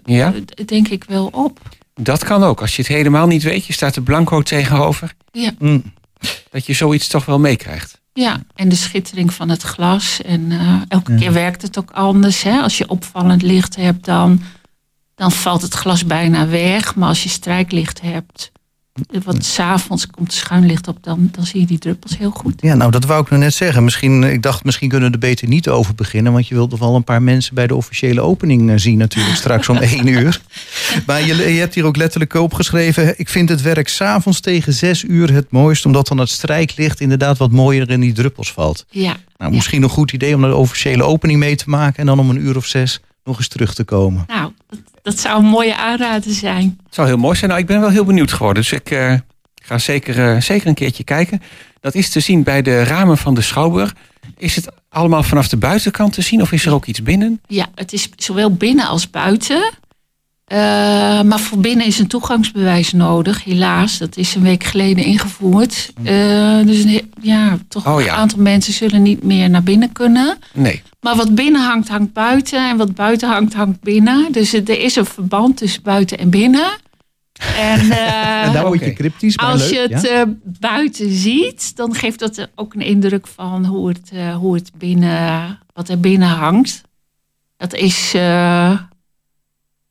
[0.05, 1.59] Ja, eh, denk ik wel op.
[1.93, 2.61] dat kan ook.
[2.61, 5.13] Als je het helemaal niet weet, je staat er blanco tegenover,
[5.59, 5.79] Hm.
[6.49, 8.01] dat je zoiets toch wel meekrijgt.
[8.13, 10.21] Ja, en de schittering van het glas.
[10.21, 11.17] En eh, elke Ja.
[11.17, 12.43] keer werkt het ook anders.
[12.43, 12.59] Hè?
[12.61, 14.41] Als je opvallend licht hebt, dan,
[15.15, 16.95] dan valt het glas bijna weg.
[16.95, 18.51] Maar als je strijklicht hebt,
[19.23, 22.53] wat s'avonds komt er schuinlicht op, dan, dan zie je die druppels heel goed.
[22.61, 23.83] Ja, nou, dat wou ik nog net zeggen.
[23.83, 26.33] Misschien, ik dacht, misschien kunnen we er beter niet over beginnen.
[26.33, 29.35] Want je wilt toch wel een paar mensen bij de officiële opening eh, zien, natuurlijk,
[29.35, 30.41] straks om één uur.
[31.05, 33.19] Maar je, je hebt hier ook letterlijk opgeschreven.
[33.19, 35.85] Ik vind het werk s'avonds tegen zes uur het mooist.
[35.85, 38.85] Omdat dan het strijklicht inderdaad wat mooier in die druppels valt.
[38.89, 39.55] Ja, Nou, Ja.
[39.55, 41.99] misschien een goed idee om de officiële opening mee te maken.
[41.99, 44.23] En dan om een uur of zes nog eens terug te komen.
[44.27, 46.79] nou, dat, dat zou een mooie aanrader zijn.
[46.85, 47.49] Het zou heel mooi zijn.
[47.49, 48.63] Nou, ik ben wel heel benieuwd geworden.
[48.63, 49.13] Dus ik eh,
[49.63, 51.41] ga zeker, eh, zeker een keertje kijken.
[51.79, 53.95] Dat is te zien bij de ramen van de Schouwburg.
[54.37, 57.41] Is het allemaal vanaf de buitenkant te zien of is er ook iets binnen?
[57.47, 59.73] Ja, het is zowel binnen als buiten.
[60.45, 60.57] Eh,
[61.21, 63.97] maar voor binnen is een toegangsbewijs nodig, helaas.
[63.97, 65.91] Dat is een week geleden ingevoerd.
[66.03, 70.37] Eh, dus een ja, toch Oh een aantal mensen zullen niet meer naar binnen kunnen.
[70.53, 70.81] Nee.
[71.01, 72.69] Maar wat binnen hangt, hangt buiten.
[72.69, 74.31] En wat buiten hangt, hangt binnen.
[74.31, 76.77] Dus er is een verband tussen buiten en binnen.
[77.57, 79.89] En, eh, En daar word je cryptisch, maar als leuk.
[79.89, 80.25] je het ja?
[80.43, 85.89] buiten ziet, dan geeft dat ook een indruk van hoe het, hoe het binnen, wat
[85.89, 86.81] er binnen hangt.
[87.57, 88.79] Dat is, eh,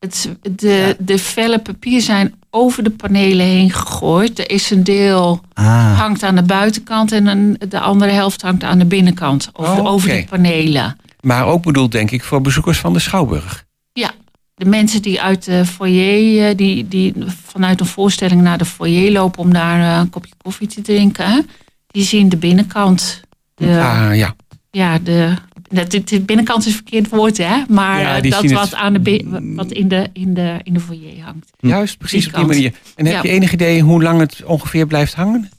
[0.04, 0.28] het,
[0.60, 4.38] de, de vellen papier zijn over de panelen heen gegooid.
[4.38, 8.64] Er is een deel Ah, hangt aan de buitenkant en een, de andere helft hangt
[8.64, 9.50] aan de binnenkant.
[9.52, 10.96] Over, Oh, over de panelen.
[11.20, 13.64] Maar ook bedoeld denk ik voor bezoekers van de Schouwburg.
[13.92, 14.10] Ja,
[14.54, 17.14] de mensen die uit de foyer, eh, die, die
[17.44, 21.48] vanuit een voorstelling naar de foyer lopen om daar eh, een kopje koffie te drinken,
[21.86, 23.20] die zien de binnenkant.
[23.54, 24.34] De, Ah ja.
[24.70, 25.34] Ja, de,
[25.74, 27.62] de binnenkant is een verkeerd woord, hè?
[27.68, 29.24] Maar Ja, dat wat, het- aan de,
[29.56, 31.50] wat in, de, in, de, in de foyer hangt.
[31.58, 32.72] Juist, precies op die manier.
[32.94, 33.22] En heb Ja.
[33.22, 35.50] je enig idee hoe lang het ongeveer blijft hangen?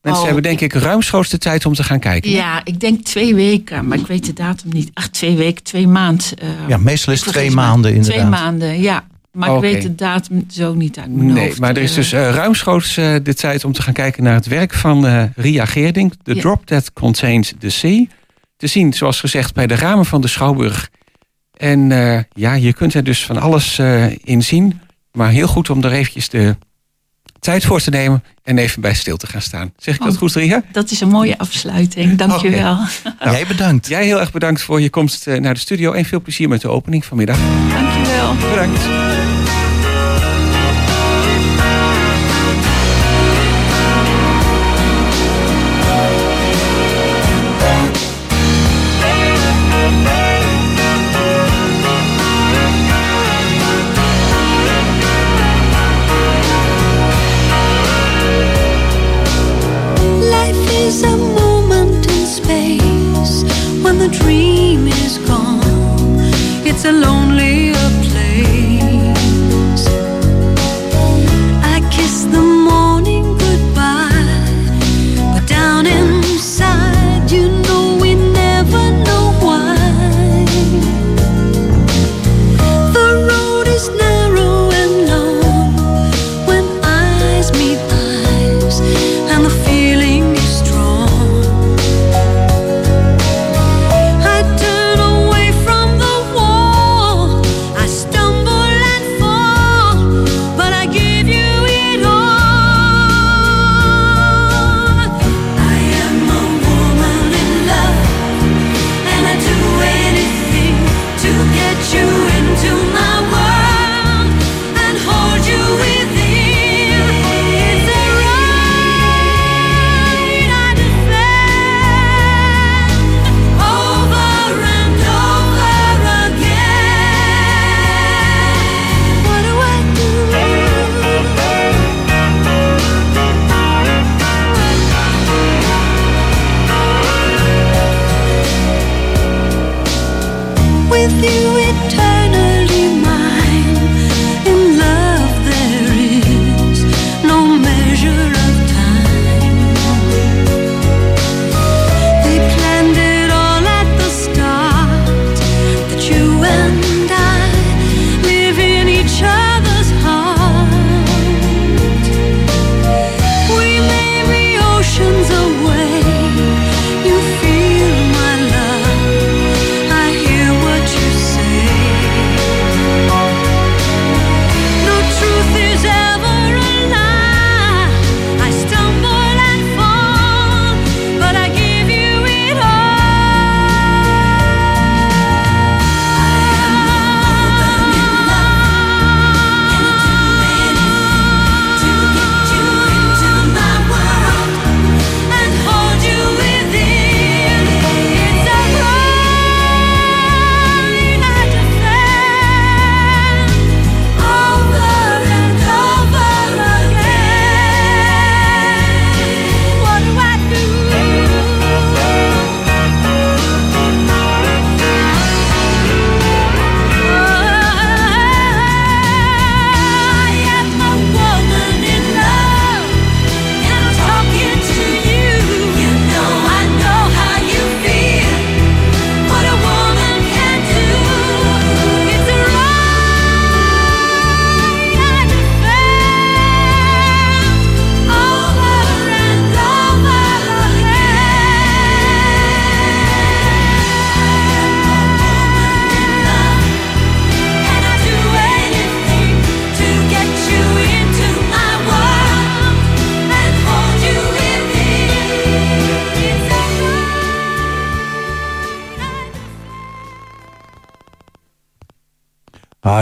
[0.00, 2.30] Mensen Oh, hebben denk ik ruimschoots de tijd om te gaan kijken.
[2.30, 2.36] hè?
[2.36, 4.90] Ja, ik denk twee weken, maar ik weet de datum niet.
[4.94, 6.26] Ach, twee weken, twee maanden.
[6.38, 8.18] eh, ja, meestal is twee maanden inderdaad.
[8.18, 9.04] Twee maanden, ja.
[9.32, 11.60] Maar ik weet de datum zo niet uit mijn Nee, hoofd.
[11.60, 11.96] maar er is eh.
[11.96, 15.22] dus eh, ruimschoots eh, de tijd om te gaan kijken naar het werk van eh,
[15.36, 16.12] Ria Geerdink.
[16.22, 16.40] The Ja.
[16.40, 18.06] Drop That Contains the Sea.
[18.60, 20.90] Te zien, zoals gezegd, bij de ramen van de Schouwburg.
[21.56, 24.80] En eh, ja, je kunt er dus van alles eh, in zien.
[25.12, 26.56] Maar heel goed om er eventjes de
[27.38, 29.72] tijd voor te nemen en even bij stil te gaan staan.
[29.76, 30.18] Zeg ik dat Oh.
[30.18, 30.62] goed, Ria?
[30.72, 32.78] Dat is een mooie afsluiting, dankjewel.
[33.24, 33.86] Jij bedankt.
[33.88, 36.60] Jij heel erg bedankt voor je komst eh, naar de studio en veel plezier met
[36.60, 37.38] de opening vanmiddag.
[37.72, 38.34] Dankjewel.
[38.50, 39.09] Bedankt.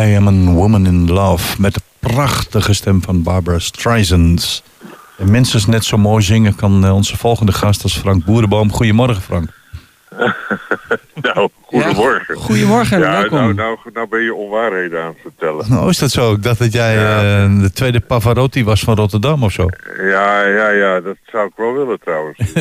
[0.08, 1.60] I am a woman in love.
[1.60, 4.62] Met de prachtige stem van Barbara Streisand.
[5.18, 8.72] En minstens net zo mooi zingen kan eh, onze volgende gast als Frank Boerenboom.
[8.72, 9.50] Goedemorgen Frank.
[11.22, 12.34] Nou, goedemorgen.
[12.36, 13.38] Ja, goedemorgen, ja, welkom.
[13.38, 15.64] Nou, nou, nou ben je onwaarheden aan het vertellen.
[15.72, 16.32] Nou, is dat zo?
[16.32, 17.42] Ik dacht dat jij Ja.
[17.44, 19.68] eh, de tweede Pavarotti was van Rotterdam of zo.
[19.98, 22.38] Ja, ja, ja, dat zou ik wel willen trouwens.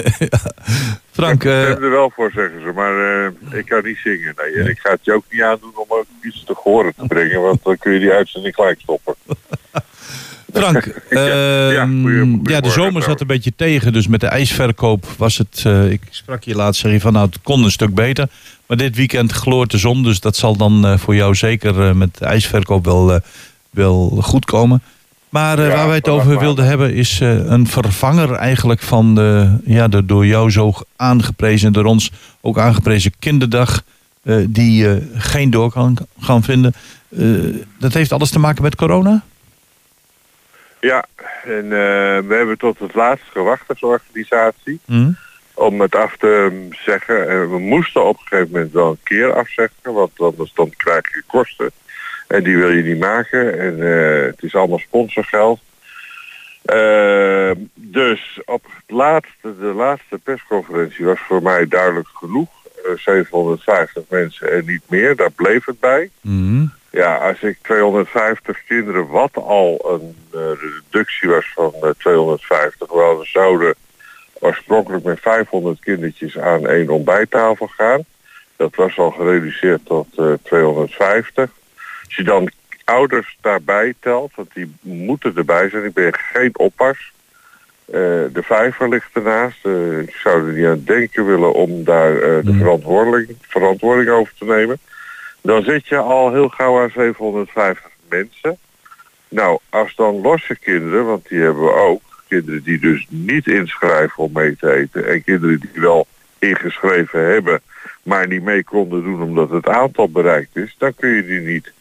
[1.11, 2.71] Frank, ik eh, ben er wel voor, zeggen ze.
[2.75, 4.33] Maar eh, ik kan niet zingen.
[4.37, 4.63] Nee.
[4.63, 7.41] En ik ga het je ook niet aandoen om ook iets te horen te brengen.
[7.41, 9.15] Want dan kun je die uitzending gelijk stoppen.
[10.53, 13.93] Frank, Ja, ja, ehm, goeie- ja, de zomer zat een beetje tegen.
[13.93, 15.61] Dus met de ijsverkoop was het...
[15.65, 18.27] eh, ik sprak je laatst zeg je van nou, het kon een stuk beter.
[18.65, 20.03] Maar dit weekend gloort de zon.
[20.03, 23.19] Dus dat zal dan eh, voor jou zeker eh, met de ijsverkoop wel,
[23.69, 24.81] wel goed komen.
[25.29, 29.87] Maar Ja, waar wij het over wilden hebben is een vervanger eigenlijk van de, ja,
[29.87, 33.83] de door jou zo aangeprezen, door ons ook aangeprezen kinderdag.
[34.47, 36.73] die geen door kan gaan vinden.
[37.79, 39.23] Dat heeft alles te maken met corona?
[40.79, 41.05] Ja,
[41.43, 44.79] en eh, we hebben tot het laatst gewacht als organisatie.
[44.85, 45.11] Hm?
[45.57, 47.29] om het af te zeggen.
[47.29, 51.13] En we moesten op een gegeven moment wel een keer afzeggen, want anders dan krijg
[51.13, 51.71] je kosten.
[52.27, 53.59] En die wil je niet maken.
[53.59, 55.59] En eh, het is allemaal sponsorgeld.
[56.65, 62.49] Eh, dus op het laatste, de laatste persconferentie was voor mij duidelijk genoeg.
[62.85, 66.09] Eh, 750 mensen en niet meer, daar bleef het bij.
[66.21, 66.65] Hm?
[66.97, 73.19] Ja, als ik 250 kinderen, wat al een eh, reductie was van eh, 250, wel
[73.19, 73.75] we zouden
[74.39, 78.05] oorspronkelijk met 500 kindertjes aan één ontbijttafel gaan.
[78.55, 81.49] Dat was al gereduceerd tot eh, 250.
[82.05, 82.49] Als je dan
[82.83, 85.83] ouders daarbij telt, want die moeten erbij zijn.
[85.83, 87.11] Ik ben geen oppas.
[87.85, 87.93] Eh,
[88.33, 89.65] de vijver ligt ernaast.
[89.65, 92.57] Eh, ik zou er niet aan denken willen om daar eh, de Mm.
[92.57, 94.77] verantwoording, verantwoording over te nemen.
[95.47, 98.57] Dan zit je al heel gauw aan 750 mensen.
[99.27, 104.23] Nou, als dan losse kinderen, want die hebben we ook, kinderen die dus niet inschrijven
[104.23, 106.07] om mee te eten en kinderen die wel
[106.39, 107.61] ingeschreven hebben,
[108.03, 111.71] maar niet mee konden doen omdat het aantal bereikt is, dan kun je die niet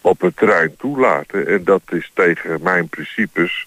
[0.00, 1.46] op het terrein toelaten.
[1.46, 3.66] En dat is tegen mijn principes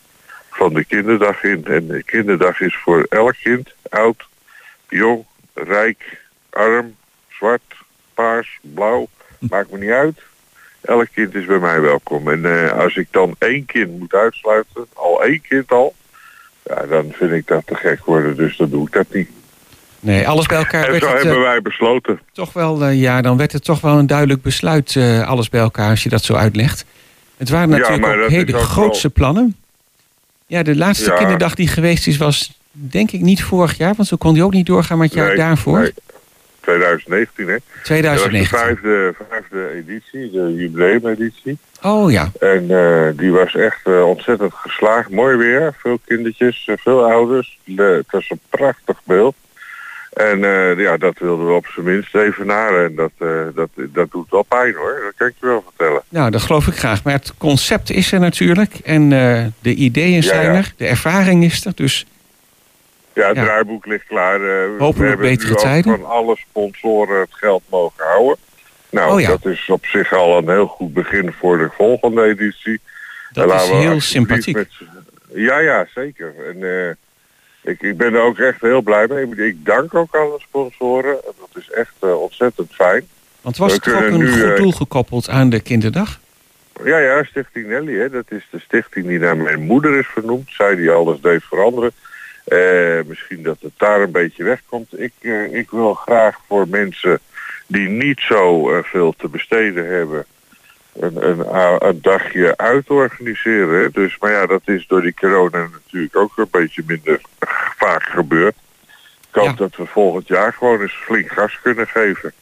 [0.50, 1.66] van de kinderdag in.
[1.66, 4.28] En de kinderdag is voor elk kind, oud,
[4.90, 6.96] jong, rijk, arm,
[7.30, 7.74] zwart,
[8.14, 9.08] paars, blauw,
[9.40, 10.20] maakt me niet uit.
[10.82, 12.30] Elk kind is bij mij welkom.
[12.30, 15.94] En eh, als ik dan één kind moet uitsluiten, al één kind al,
[16.64, 18.36] ja, dan vind ik dat te gek worden.
[18.36, 19.30] Dus dan doe ik dat niet.
[20.00, 22.20] Nee, alles bij elkaar En werd zo het, hebben eh, wij besloten.
[22.32, 25.90] toch wel, eh, ja, dan werd het toch wel een duidelijk besluit, alles bij elkaar,
[25.90, 26.86] als je dat zo uitlegt.
[27.38, 29.56] Het waren natuurlijk ook hele grootse plannen.
[30.48, 31.16] Ja, de laatste Ja.
[31.18, 34.54] kinderdag die geweest is, was denk ik niet vorig jaar, want zo kon die ook
[34.54, 35.80] niet doorgaan met Nee, daarvoor.
[35.80, 35.94] nee.
[36.78, 37.54] 2019, hè?
[37.54, 38.58] Dat was de 2019.
[38.58, 41.58] vijfde, vijfde editie, de jubileumeditie.
[41.82, 45.10] Oh ja, En eh, die was echt eh, ontzettend geslaagd.
[45.10, 47.60] Mooi weer, veel kindertjes, eh, veel ouders.
[47.64, 49.36] De, het was een prachtig beeld.
[50.14, 50.40] En
[50.78, 52.86] ja, dat wilden we op zijn minst even naar.
[52.86, 53.12] En dat,
[53.56, 56.02] dat, dat doet wel pijn hoor, dat kan ik je wel vertellen.
[56.10, 57.04] nou dat geloof ik graag.
[57.04, 59.10] Maar het concept is er natuurlijk en
[59.62, 60.58] de ideeën Ja, zijn ja.
[60.58, 61.72] er, de ervaring is er.
[61.76, 62.06] Dus
[63.20, 63.44] Ja, het Ja.
[63.44, 64.40] draaiboek ligt klaar.
[64.40, 65.98] we Hopelijk hebben betere tijden.
[66.00, 68.38] van alle sponsoren het geld mogen houden.
[68.90, 69.28] Nou, Oh ja.
[69.28, 72.80] dat is op zich al een heel goed begin voor de volgende editie.
[73.32, 74.56] dat En is we heel sympathiek.
[74.56, 74.68] met
[75.34, 76.34] ja, ja, zeker.
[76.48, 76.90] En eh,
[77.72, 79.48] ik, ik ben er ook echt heel blij mee.
[79.48, 81.12] Ik dank ook alle sponsoren.
[81.14, 83.08] En Dat is echt eh, ontzettend fijn.
[83.42, 86.20] Want was we toch ook een nu, goed doel gekoppeld aan de kinderdag?
[86.84, 87.94] Ja, ja, Stichting Nelly.
[88.00, 88.10] Hè.
[88.10, 90.50] Dat is de stichting die naar mijn moeder is vernoemd.
[90.52, 91.92] Zij die alles deed veranderen.
[92.50, 95.00] Eh, misschien dat het daar een beetje wegkomt.
[95.00, 97.20] Ik, eh, ik wil graag voor mensen
[97.68, 100.26] die niet zo eh, veel te besteden hebben...
[101.00, 101.56] Een,
[101.88, 103.92] een, dagje uit organiseren.
[103.92, 107.22] Dus, maar ja, dat is door die corona natuurlijk ook een beetje minder
[107.78, 108.56] vaak gebeurd.
[109.30, 109.54] Ik hoop Ja.
[109.54, 112.34] dat we volgend jaar gewoon eens flink gas kunnen geven.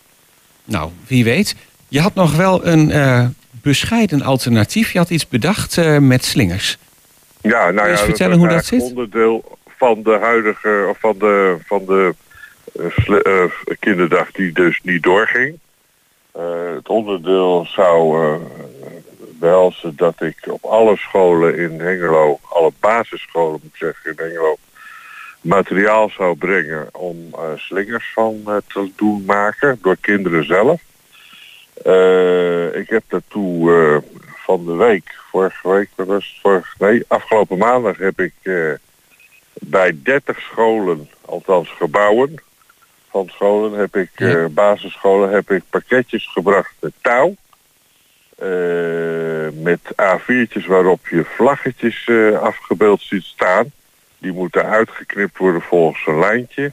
[0.63, 1.55] Nou, wie weet.
[1.87, 4.91] Je had nog wel een bescheiden alternatief.
[4.91, 6.77] Je had iets bedacht met slingers.
[7.41, 8.81] Ja, nou ja, vertellen hoe dat zit?
[8.81, 12.13] onderdeel van de huidige, of van de, van de
[12.75, 15.59] eh, eh, kinderdag die dus niet doorging.
[16.31, 18.41] Eh, het onderdeel zou eh,
[19.17, 24.57] behelzen dat ik op alle scholen in Hengelo, alle basisscholen moet ik zeggen in Hengelo,
[25.41, 30.81] materiaal zou brengen om slingers van te doen maken door kinderen zelf.
[32.73, 34.03] Ik heb daartoe
[34.35, 36.39] van de week, vorige week, was?
[36.41, 38.33] Vorige, nee, afgelopen maandag heb ik
[39.59, 42.35] bij 30 scholen, althans gebouwen
[43.11, 44.27] van scholen, heb ik, Ja.
[44.27, 47.35] eh, basisscholen, heb ik pakketjes gebracht met touw.
[48.37, 53.71] eh, met A4'tjes waarop je vlaggetjes eh, afgebeeld ziet staan.
[54.17, 56.71] Die moeten uitgeknipt worden volgens een lijntje.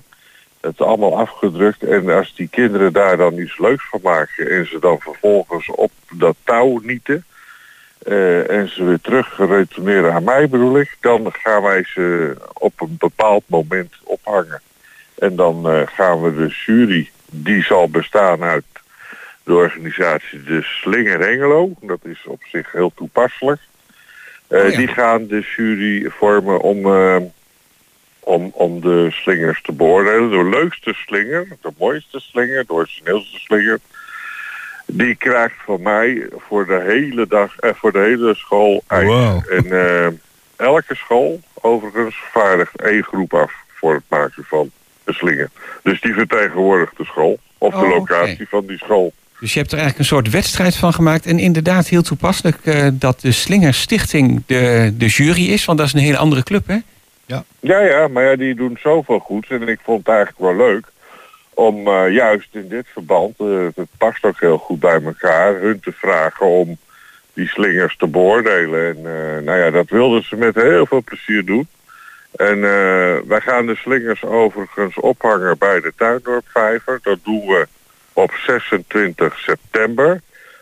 [0.60, 4.66] Het is allemaal afgedrukt en als die kinderen daar dan iets leuks van maken en
[4.66, 7.24] ze dan vervolgens op dat touw nieten
[8.04, 12.80] eh, en ze weer terug retourneren aan mij bedoel ik, dan gaan wij ze op
[12.80, 14.60] een bepaald moment ophangen.
[15.18, 18.64] En dan eh, gaan we de jury, die zal bestaan uit
[19.42, 23.60] de organisatie de Slinger Hengelo, dat is op zich heel toepasselijk.
[24.46, 24.76] Eh, Oh ja.
[24.76, 26.86] Die gaan de jury vormen om,
[28.20, 30.30] om, om de slingers te beoordelen.
[30.30, 33.80] De leukste slinger, de mooiste slinger, de origineelste slinger.
[34.96, 39.06] Die krijgt van mij voor de hele dag, eh, voor de hele school ijs.
[39.06, 39.42] Wow.
[39.50, 40.06] En eh,
[40.56, 44.70] elke school overigens vaardigt één groep af voor het maken van
[45.04, 45.48] de slinger.
[45.82, 49.12] Dus die vertegenwoordigt de school of de Oh, locatie van die school.
[49.40, 51.26] Dus je hebt er eigenlijk een soort wedstrijd van gemaakt.
[51.26, 55.64] En inderdaad heel toepasselijk eh, dat de Slinger Stichting de, de jury is.
[55.64, 56.78] Want dat is een hele andere club, hè?
[57.60, 59.48] Ja, ja, maar ja, die doen zoveel goeds.
[59.48, 60.86] En ik vond het eigenlijk wel leuk
[61.54, 65.80] om eh, juist in dit verband, eh, het past ook heel goed bij elkaar, hun
[65.80, 66.78] te vragen om
[67.32, 68.86] die slingers te beoordelen.
[68.86, 71.68] En eh, nou ja, dat wilden ze met heel veel plezier doen.
[72.36, 72.60] En
[73.28, 76.98] wij gaan de slingers overigens ophangen bij de Tuindorpvijver.
[77.02, 77.66] Dat doen we
[78.12, 80.20] op 26 september.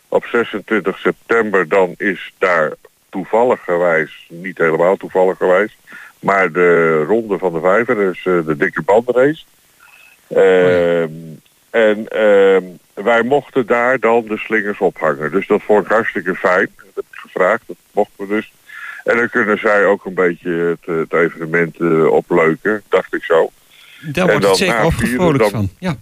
[0.08, 2.72] Op 26 september dan is daar
[3.08, 5.76] toevalligerwijs, niet helemaal toevalligerwijs,
[6.18, 9.44] maar de ronde van de vijver, dus de dikke bandenrace.
[10.34, 11.10] Ehm,
[11.70, 12.62] En ehm,
[12.94, 15.30] wij mochten daar dan de slingers ophangen.
[15.30, 16.68] Dus dat vond ik hartstikke fijn.
[16.76, 18.52] Dat heb ik gevraagd, dat mochten we dus.
[19.04, 23.50] En dan kunnen zij ook een beetje het, het evenement eh, opleuken, dacht ik zo.
[24.00, 25.70] Daar En wordt dan het zeker vieren van.
[25.78, 25.96] Ja.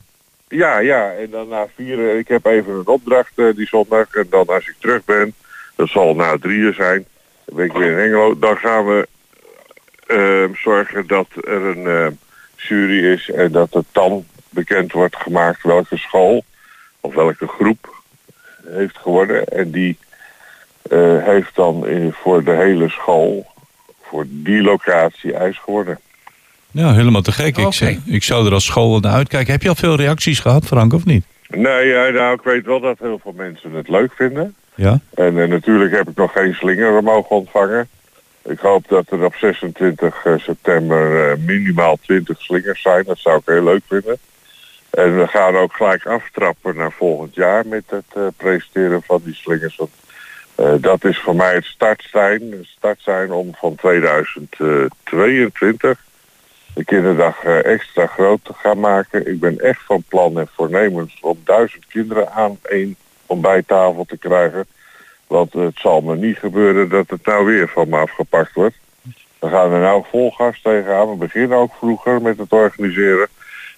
[0.48, 4.14] Ja, ja, en dan na vieren, ik heb even een opdracht eh, die zondag.
[4.14, 5.34] En dan als ik terug ben,
[5.76, 7.04] dat zal na drieën zijn,
[7.44, 8.38] dan ben ik weer in Engelo.
[8.38, 9.08] Dan gaan we
[10.06, 12.18] eh, zorgen dat er een
[12.68, 16.44] jury is en dat het dan bekend wordt gemaakt welke school
[17.00, 18.02] of welke groep
[18.66, 19.44] heeft geworden.
[19.46, 19.96] En die
[20.90, 23.46] eh, heeft dan in, voor de hele school,
[24.02, 25.98] voor die locatie ijs geworden.
[26.70, 27.56] Ja, helemaal te gek.
[27.56, 29.52] Ik, zou- ik zou er als school naar uitkijken.
[29.52, 31.24] Heb je al veel reacties gehad, Frank, of niet?
[31.48, 34.54] Nee, ja, nou, ik weet wel dat heel veel mensen het leuk vinden.
[34.74, 35.00] Ja?
[35.14, 37.88] En eh, natuurlijk heb ik nog geen slinger mogen ontvangen.
[38.42, 43.04] Ik hoop dat er op 26 eh, september eh, minimaal 20 slingers zijn.
[43.04, 44.18] Dat zou ik heel leuk vinden.
[44.90, 49.34] En we gaan ook gelijk aftrappen naar volgend jaar met het eh, presenteren van die
[49.34, 49.76] slingers.
[49.76, 49.90] Want,
[50.80, 56.04] dat is voor mij het startsein, het startsein om van 2022
[56.74, 59.26] de kinderdag extra groot te gaan maken.
[59.26, 64.66] Ik ben echt van plan en voornemens om duizend kinderen aan één ontbijttafel te krijgen.
[65.30, 68.74] Want het zal me niet gebeuren dat het nou weer van me afgepakt wordt.
[69.38, 71.10] We gaan er nou vol gas tegenaan.
[71.10, 73.28] We beginnen ook vroeger met het organiseren.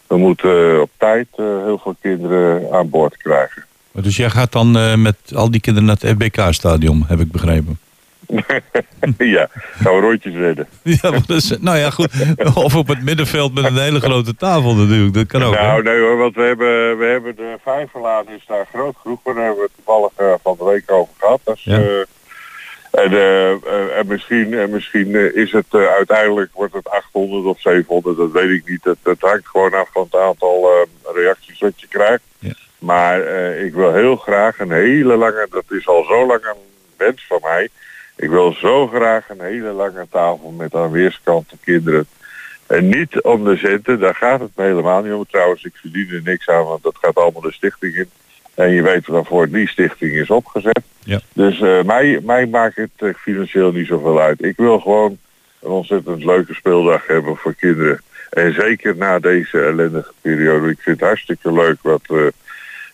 [0.07, 3.65] We moeten eh, op tijd eh, heel veel kinderen aan boord krijgen.
[3.93, 7.79] Dus jij gaat dan eh, met al die kinderen naar het FBK-stadion, heb ik begrepen.
[9.37, 10.69] ja, gaan we rondjes redden.
[10.83, 12.09] Ja, maar dat nou ja, goed.
[12.55, 15.15] Of op het middenveld met een hele grote tafel natuurlijk.
[15.15, 15.55] Dat kan ook.
[15.55, 15.61] hè?
[15.63, 19.19] Nou, nee hoor, want we hebben, we hebben de vijverladen is daar groot genoeg.
[19.25, 21.41] Daar hebben we het toevallig eh, van de week over gehad.
[21.45, 21.79] Dus, Ja.
[21.79, 22.01] eh,
[22.91, 28.31] en, eh, en misschien, en misschien is het uiteindelijk wordt het 800 of 700, dat
[28.33, 28.85] weet ik niet.
[28.85, 30.69] Het, het hangt gewoon af van het aantal
[31.15, 32.23] reacties dat je krijgt.
[32.39, 32.53] Ja.
[32.79, 33.21] Maar
[33.57, 36.57] ik wil heel graag een hele lange, dat is al zo lang een
[36.97, 37.69] wens van mij.
[38.17, 42.07] Ik wil zo graag een hele lange tafel met aan weerskanten kinderen.
[42.67, 45.27] En niet om de centen, daar gaat het me helemaal niet om.
[45.31, 48.11] Trouwens, ik verdien er niks aan, want dat gaat allemaal de stichting in.
[48.55, 50.81] En je weet waarvoor die stichting is opgezet.
[51.05, 51.21] Ja.
[51.33, 54.45] Dus eh, mij, mij maakt het eh, financieel niet zoveel uit.
[54.45, 55.19] Ik wil gewoon
[55.63, 58.01] een ontzettend leuke speeldag hebben voor kinderen.
[58.31, 60.71] En zeker na deze ellendige periode.
[60.71, 62.27] Ik vind het hartstikke leuk wat eh,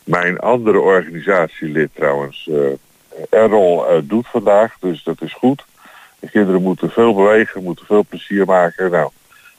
[0.04, 2.50] mijn andere organisatielid trouwens,
[3.30, 4.74] Errol, eh, doet vandaag.
[4.80, 5.64] Dus dat is goed.
[6.20, 8.90] De kinderen moeten veel bewegen, moeten veel plezier maken.
[8.90, 9.10] Nou,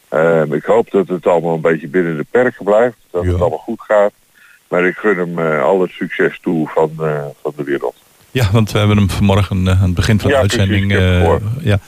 [0.10, 2.96] eh, ik hoop dat het allemaal een beetje binnen de perken blijft.
[3.12, 3.32] Dat Ja.
[3.32, 4.12] het allemaal goed gaat.
[4.68, 7.96] Maar ik gun hem eh, al het succes toe van, eh, van de wereld.
[8.32, 10.92] Ja, want we hebben hem vanmorgen aan het begin van de Ja, uitzending.
[11.62, 11.80] ja.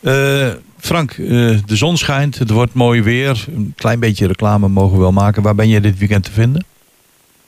[0.00, 0.54] Ja.
[0.78, 3.44] Frank, de zon schijnt, het wordt mooi weer.
[3.54, 5.42] Een klein beetje reclame mogen we wel maken.
[5.42, 6.64] Waar ben je dit weekend te vinden?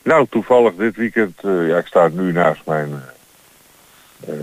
[0.03, 2.89] Nou, toevallig dit weekend, ja, ik sta nu naast mijn
[4.27, 4.41] eh, eh,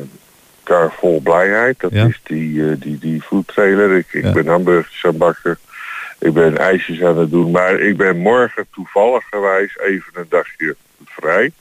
[0.63, 1.79] kar vol blijheid.
[1.79, 2.05] Dat Ja.
[2.05, 3.97] is die, eh, die, die food trailer.
[3.97, 4.31] Ik, ik Ja.
[4.31, 5.57] ben hamburgers aan bakken.
[6.19, 7.51] Ik ben ijsjes aan het doen.
[7.51, 11.51] Maar ik ben morgen toevallig gewijs even een dagje vrij.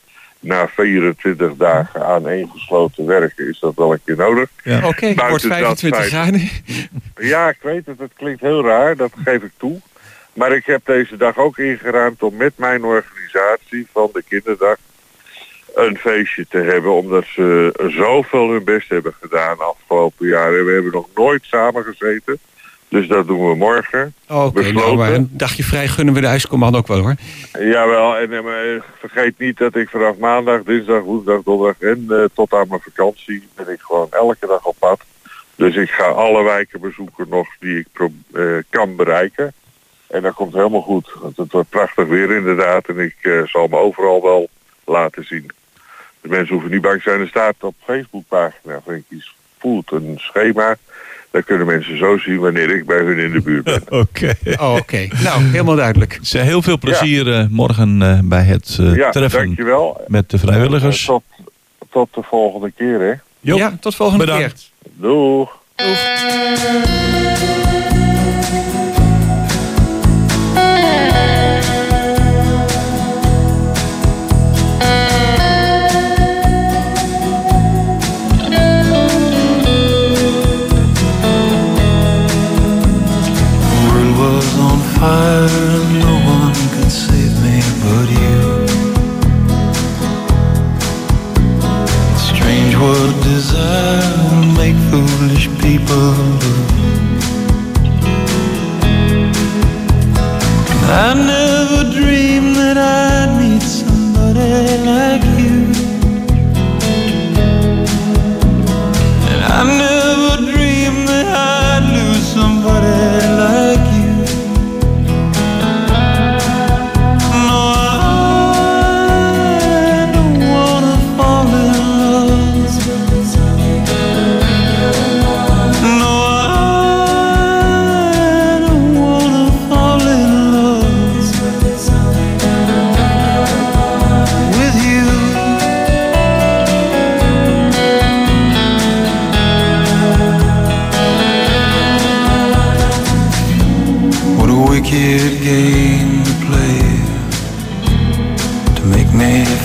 [0.41, 4.49] na 24 dagen aan één gesloten werken is dat wel een keer nodig.
[4.63, 4.77] Ja.
[4.77, 6.11] Oké, het wordt Buiten dat 25 feit.
[6.13, 6.49] graden.
[7.29, 9.81] Ja, ik weet het, het klinkt heel raar, dat geef ik toe.
[10.33, 14.77] Maar ik heb deze dag ook ingeruimd om met mijn organisatie van de kinderdag
[15.75, 16.93] een feestje te hebben.
[16.93, 20.59] Omdat ze zoveel hun best hebben gedaan afgelopen jaar.
[20.59, 22.39] En we hebben nog nooit samen gezeten.
[22.89, 24.15] Dus dat doen we morgen.
[24.23, 24.97] Oké, nou, Besloten.
[24.97, 27.15] maar een dagje vrij gunnen we de ijscommando ook wel hoor.
[27.53, 32.07] Jawel, en eh, maar, eh, vergeet niet dat ik vanaf maandag, dinsdag, woensdag, donderdag en
[32.09, 35.01] eh, tot aan mijn vakantie ben ik gewoon elke dag op pad.
[35.57, 37.87] Dus ik ga alle wijken bezoeken nog die ik
[38.33, 39.53] eh, kan bereiken.
[40.07, 43.67] En dat komt helemaal goed, want het wordt prachtig weer inderdaad en ik eh, zal
[43.67, 44.49] me overal wel
[44.85, 45.51] laten zien.
[46.25, 47.21] De mensen hoeven niet bang te zijn.
[47.21, 50.77] Er staat op Facebookpagina van Kies Food een schema.
[51.31, 53.83] Daar kunnen mensen zo zien wanneer ik bij hun in de buurt ben.
[54.01, 54.35] Oké.
[54.61, 56.19] Oh, Oké, nou helemaal duidelijk.
[56.23, 60.01] Ze heel veel plezier eh, morgen eh, bij het eh, Ja, treffen dankjewel.
[60.07, 61.01] met de vrijwilligers.
[61.01, 61.23] Eh, Tot,
[61.91, 63.13] tot de volgende keer, hè.
[63.41, 64.71] Ja, tot volgende bedankt.
[64.83, 64.91] keer.
[64.95, 65.63] Doeg.
[65.77, 67.14] The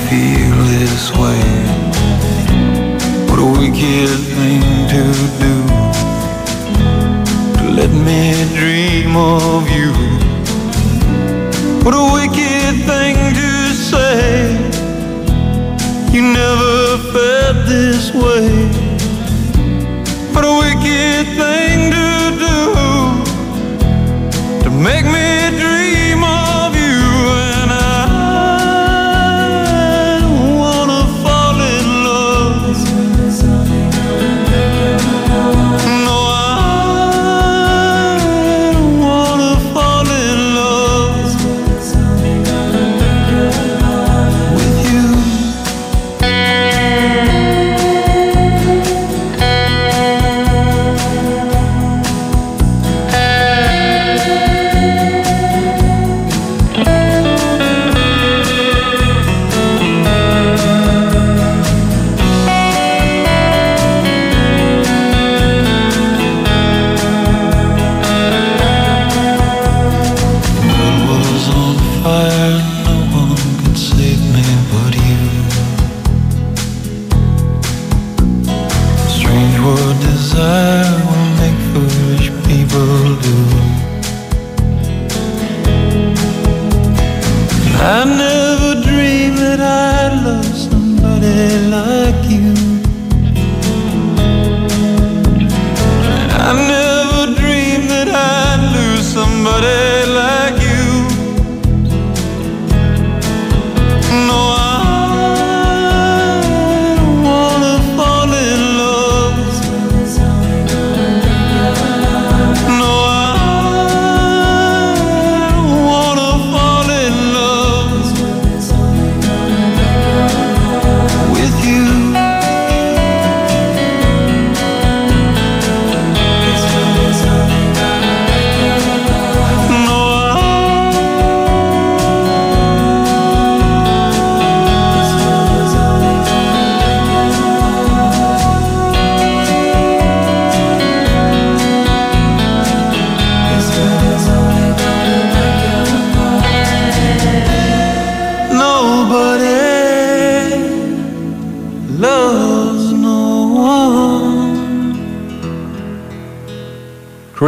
[0.10, 1.46] feel this way.
[3.30, 5.04] What a wicked thing to
[5.44, 5.56] do
[7.60, 8.22] to let me
[8.58, 9.92] dream of you.
[11.84, 13.52] What a wicked thing to
[13.90, 14.26] say.
[16.12, 18.39] You never felt this way.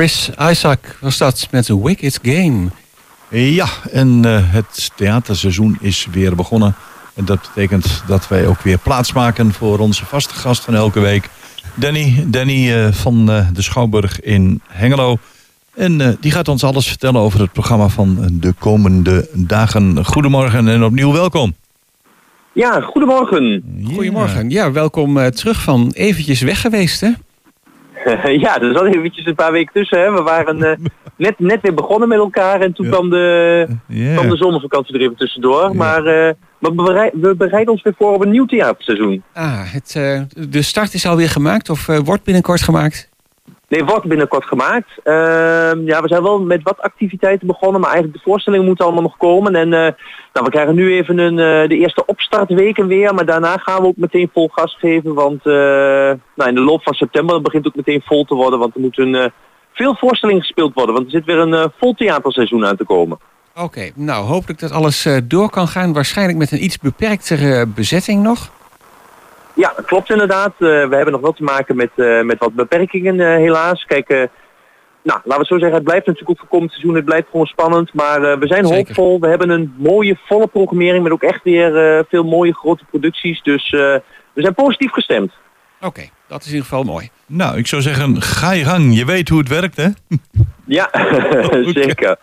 [0.02, 2.68] Chris Isaac was dat met The Wicked Game.
[3.30, 6.76] Ja, en eh, het theaterseizoen is weer begonnen.
[7.14, 11.00] En dat betekent dat wij ook weer plaats maken voor onze vaste gast van elke
[11.00, 11.30] week.
[11.74, 15.18] Danny, Danny eh, van eh, de Schouwburg in Hengelo.
[15.74, 20.06] En eh, die gaat ons alles vertellen over het programma van de komende dagen.
[20.06, 21.54] Goedemorgen en opnieuw welkom.
[22.54, 23.64] Ja, goedemorgen.
[23.94, 24.50] Goedemorgen.
[24.50, 27.12] Ja, welkom eh, terug van eventjes weg geweest, hè?
[28.46, 30.00] ja, er zat eventjes een paar weken tussen.
[30.00, 30.12] Hè.
[30.12, 30.78] We waren eh,
[31.18, 32.92] net, net weer begonnen met elkaar en toen Ja.
[32.92, 33.68] kwam, de,
[34.16, 35.76] kwam de zomervakantie er even tussendoor.
[35.76, 39.24] Maar, eh, maar we, berei- we bereiden ons weer voor op een nieuw theaterseizoen.
[39.34, 43.10] Ah, het, eh, de start is alweer gemaakt of wordt binnenkort gemaakt?
[43.72, 44.90] Nee, wordt binnenkort gemaakt.
[45.04, 49.04] Ehm, ja, we zijn wel met wat activiteiten begonnen, maar eigenlijk de voorstellingen moeten allemaal
[49.04, 49.56] nog komen.
[49.56, 49.80] En eh,
[50.34, 53.88] nou, we krijgen nu even een, eh, de eerste opstartweken weer, maar daarna gaan we
[53.88, 55.14] ook meteen vol gas geven.
[55.14, 55.54] Want eh,
[56.36, 58.82] nou, in de loop van september begint het ook meteen vol te worden, want er
[58.82, 59.34] moeten
[59.74, 60.96] veel voorstellingen gespeeld worden.
[60.96, 63.20] Want er zit weer een vol theaterseizoen aan te komen.
[63.56, 65.94] Oké, nou hopelijk dat alles door kan gaan.
[65.94, 68.52] Waarschijnlijk met een iets beperktere bezetting nog.
[69.54, 70.52] Ja, klopt inderdaad.
[70.52, 73.86] Eh, we hebben nog wel te maken met, eh, met wat beperkingen eh, helaas.
[73.86, 74.08] Kijk,
[75.04, 77.28] nou, laten we het zo zeggen, het blijft natuurlijk ook voor komend seizoen, het blijft
[77.30, 77.94] gewoon spannend.
[77.94, 78.86] Maar we zijn Zeker.
[78.86, 79.20] hoopvol.
[79.20, 83.42] We hebben een mooie, volle programmering met ook echt weer veel mooie grote producties.
[83.42, 84.02] Dus we
[84.42, 85.32] zijn positief gestemd.
[85.82, 87.10] Oké, dat is in ieder geval mooi.
[87.26, 88.98] Nou, ik zou zeggen, ga je gang.
[88.98, 89.88] Je weet hoe het werkt, hè?
[90.66, 90.90] Ja,
[91.82, 92.18] zeker.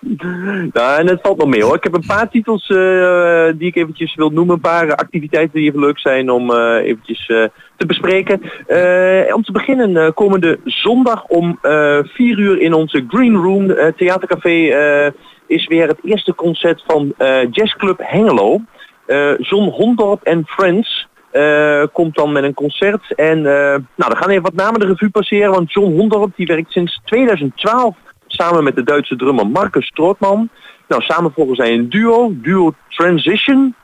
[0.73, 1.75] Nou, en het valt nog mee hoor.
[1.75, 4.55] Ik heb een paar titels eh, die ik eventjes wil noemen.
[4.55, 7.45] Een paar activiteiten die even leuk zijn om eh, eventjes eh,
[7.77, 8.43] te bespreken.
[8.67, 13.67] Eh, om te beginnen eh, komende zondag om eh 4 uur in onze Green Room
[13.97, 15.13] Theatercafé eh,
[15.47, 18.61] is weer het eerste concert van eh Jazzclub Hengelo.
[19.07, 21.07] Eh John Hondorp en Friends.
[21.31, 23.15] Eh, komt dan met een concert.
[23.15, 25.51] En eh, nou, dan gaan even wat namen de revue passeren.
[25.51, 30.49] Want John Hondorp die werkt sinds 2012 samen met de Duitse drummer Marcus Strootman.
[30.89, 33.75] Nou, samen volgen zij een duo, duo Transition.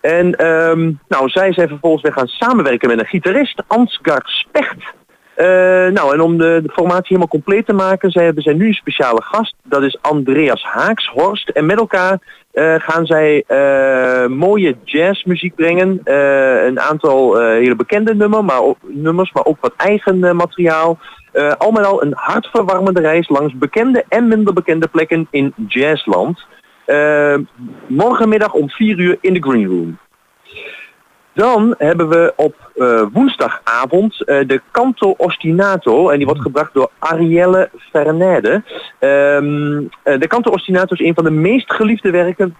[0.00, 4.94] En ehm, nou, zij zijn vervolgens weer gaan samenwerken met een gitarist, Ansgar Specht.
[5.34, 5.46] Eh,
[5.92, 8.74] nou, en om de, de formatie helemaal compleet te maken, zij hebben zij nu een
[8.74, 9.54] speciale gast.
[9.62, 11.48] Dat is Andreas Haakshorst.
[11.48, 12.18] En met elkaar
[12.52, 16.00] eh, gaan zij eh, mooie jazzmuziek brengen.
[16.66, 20.98] Een aantal hele bekende maar nummers, maar ook wat eigen materiaal.
[21.58, 26.46] Al met al een hartverwarmende reis langs bekende en minder bekende plekken in Jazzland.
[27.86, 29.98] Morgenmiddag om 4 uur in de Green Room.
[31.34, 36.08] Dan hebben we op eh, woensdagavond eh, de Canto Ostinato.
[36.08, 38.62] En die wordt gebracht door Arielle Vernede.
[38.98, 42.56] Ehm, eh, de Canto Ostinato is een van de meest geliefde werken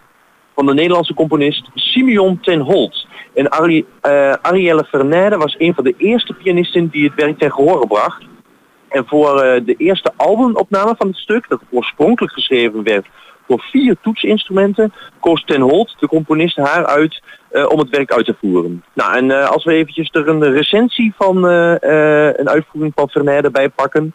[0.54, 3.06] van de Nederlandse componist Simeon ten Holt.
[3.34, 3.86] En Ari,
[4.42, 8.22] Arielle Vernede was een van de eerste pianisten die het werk ten gehore bracht.
[8.88, 13.06] En voor de eerste albumopname van het stuk, dat oorspronkelijk geschreven werd
[13.46, 18.26] voor vier toetsinstrumenten, koos Ten Holt, de componist, haar uit eh, om het werk uit
[18.26, 18.84] te voeren.
[18.94, 23.50] Nou, en eh, als we eventjes er een recensie van eh, een uitvoering van Vernede
[23.50, 24.14] bij pakken,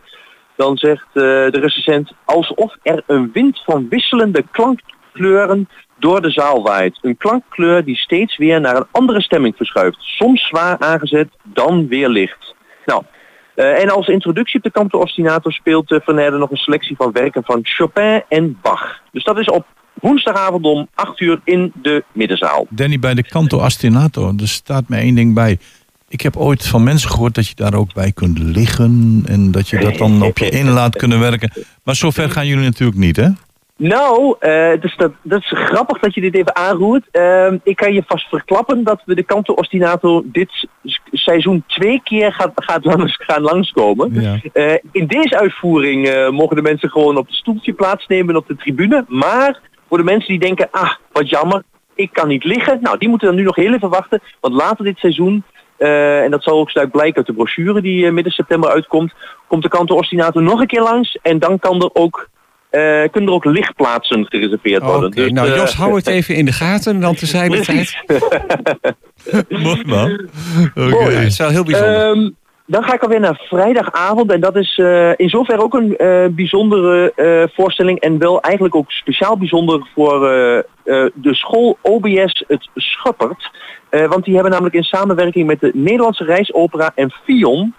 [0.55, 5.69] dan zegt de recensent alsof er een wind van wisselende klankkleuren
[5.99, 6.97] door de zaal waait.
[7.01, 9.97] Een klankkleur die steeds weer naar een andere stemming verschuift.
[9.99, 12.55] Soms zwaar aangezet, dan weer licht.
[12.85, 13.03] Nou,
[13.57, 17.11] eh, en als introductie op de Canto Ostinato speelt uh, Vernede nog een selectie van
[17.11, 19.01] werken van Chopin en Bach.
[19.11, 22.65] Dus dat is op woensdagavond om 8 uur in de middenzaal.
[22.69, 25.57] Danny, bij de Canto Astinato, er staat mij één ding bij.
[26.07, 29.23] Ik heb ooit van mensen gehoord dat je daar ook bij kunt liggen.
[29.25, 31.51] En dat je dat dan op je in laat kunnen werken.
[31.83, 33.29] Maar zover gaan jullie natuurlijk niet, hè?
[33.77, 34.35] Nou,
[34.79, 37.07] dus dat, dat is grappig dat je dit even aanroert.
[37.11, 40.67] Ehm, ik kan je vast verklappen dat we de Canto Ostinato dit
[41.11, 44.21] seizoen twee keer gaat, gaat langs, gaan langskomen.
[44.21, 44.39] Ja.
[44.53, 48.55] Eh, in deze uitvoering eh, mogen de mensen gewoon op het stoeltje plaatsnemen op de
[48.55, 49.05] tribune.
[49.07, 51.63] Maar voor de mensen die denken, ah, wat jammer,
[51.95, 52.79] ik kan niet liggen.
[52.81, 54.21] Nou, die moeten dan nu nog heel even wachten.
[54.39, 55.43] Want later dit seizoen,
[55.77, 59.13] en dat zal ook straks blijken uit de brochure die midden september uitkomt,
[59.47, 61.17] komt de Canto Ostinato nog een keer langs.
[61.21, 62.29] En dan kan er ook,
[63.11, 65.11] kunnen er ook lichtplaatsen gereserveerd worden.
[65.11, 66.99] Dus, nou eh, Jos, hou het even in de gaten.
[66.99, 67.97] Dan tezijde tijd.
[69.63, 70.29] Mooi man.
[70.75, 70.89] Oké.
[70.89, 71.11] Mooi.
[71.11, 72.09] Ja, het is wel heel bijzonder.
[72.09, 72.29] Ehm,
[72.69, 74.31] dan ga ik alweer naar vrijdagavond.
[74.31, 77.99] En dat is eh, in zoverre ook een eh, bijzondere eh, voorstelling.
[77.99, 80.63] En wel eigenlijk ook speciaal bijzonder voor eh, eh,
[81.13, 83.51] de school OBS Het Schuppert.
[83.89, 87.73] Eh, want die hebben namelijk in samenwerking met de Nederlandse Reisopera en Fion...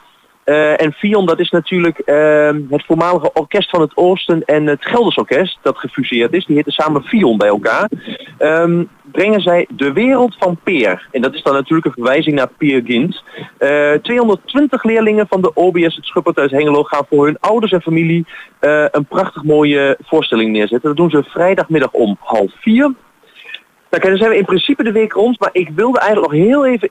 [0.48, 4.84] eh, en Fion, dat is natuurlijk eh, het voormalige orkest van het Oosten en het
[4.84, 6.46] Gelders Orkest, dat gefuseerd is.
[6.46, 7.90] Die heten samen Fion bij elkaar.
[8.38, 11.08] Ehm, brengen zij De Wereld van Peer.
[11.10, 13.22] En dat is dan natuurlijk een verwijzing naar Peer Gynt.
[13.58, 18.26] Eh, 220 leerlingen van de OBS het Schupperthuis Hengelo gaan voor hun ouders en familie
[18.58, 20.88] eh, een prachtig mooie voorstelling neerzetten.
[20.88, 22.94] Dat doen ze vrijdagmiddag om half vier.
[23.90, 26.66] Nou, dan zijn we in principe de week rond, maar ik wilde eigenlijk nog heel
[26.66, 26.90] even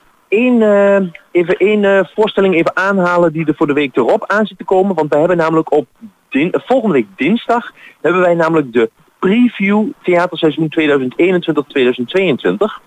[0.61, 1.01] eh,
[1.31, 4.63] even één eh, voorstelling even aanhalen die er voor de week erop aan zit te
[4.63, 4.95] komen.
[4.95, 5.87] Want wij hebben namelijk op
[6.51, 12.85] volgende week dinsdag hebben wij namelijk de preview theaterseizoen 2021-2022.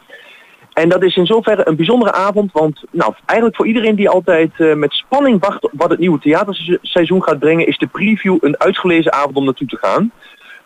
[0.73, 4.51] En dat is in zoverre een bijzondere avond, want nou, eigenlijk voor iedereen die altijd
[4.57, 8.61] eh, met spanning wacht op wat het nieuwe theaterseizoen gaat brengen, is de preview een
[8.61, 10.13] uitgelezen avond om naartoe te gaan.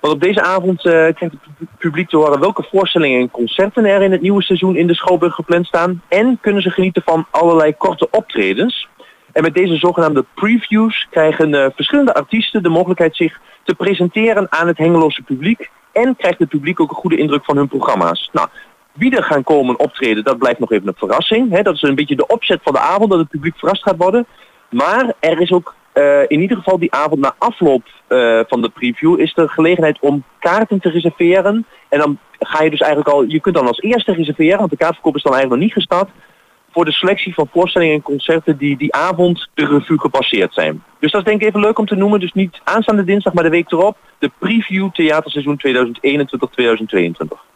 [0.04, 3.84] Want op deze avond eh, krijgt het pu- publiek te horen welke voorstellingen en concerten
[3.84, 6.02] er in het nieuwe seizoen in de Schouwburg gepland staan.
[6.08, 8.88] En kunnen ze genieten van allerlei korte optredens.
[9.32, 14.66] En met deze zogenaamde previews krijgen eh, verschillende artiesten de mogelijkheid zich te presenteren aan
[14.66, 15.70] het Hengeloze publiek.
[15.92, 18.30] En krijgt het publiek ook een goede indruk van hun programma's.
[18.32, 18.48] Nou,
[18.92, 21.62] wie er gaan komen optreden, dat blijft nog even een verrassing.
[21.62, 24.26] Dat is een beetje de opzet van de avond, dat het publiek verrast gaat worden.
[24.70, 28.68] Maar er is ook eh, in ieder geval die avond na afloop eh, van de
[28.68, 31.66] preview is er gelegenheid om kaarten te reserveren.
[31.88, 34.76] En dan ga je dus eigenlijk al, je kunt dan als eerste reserveren, want de
[34.76, 36.10] kaartverkoop is dan eigenlijk nog niet gestart,
[36.72, 40.82] voor de selectie van voorstellingen en concerten die die avond de revue gepasseerd zijn.
[41.00, 42.20] Dus dat is denk ik even leuk om te noemen.
[42.20, 43.96] Dus niet aanstaande dinsdag, maar de week erop.
[44.18, 47.52] De preview theaterseizoen 2021-2022.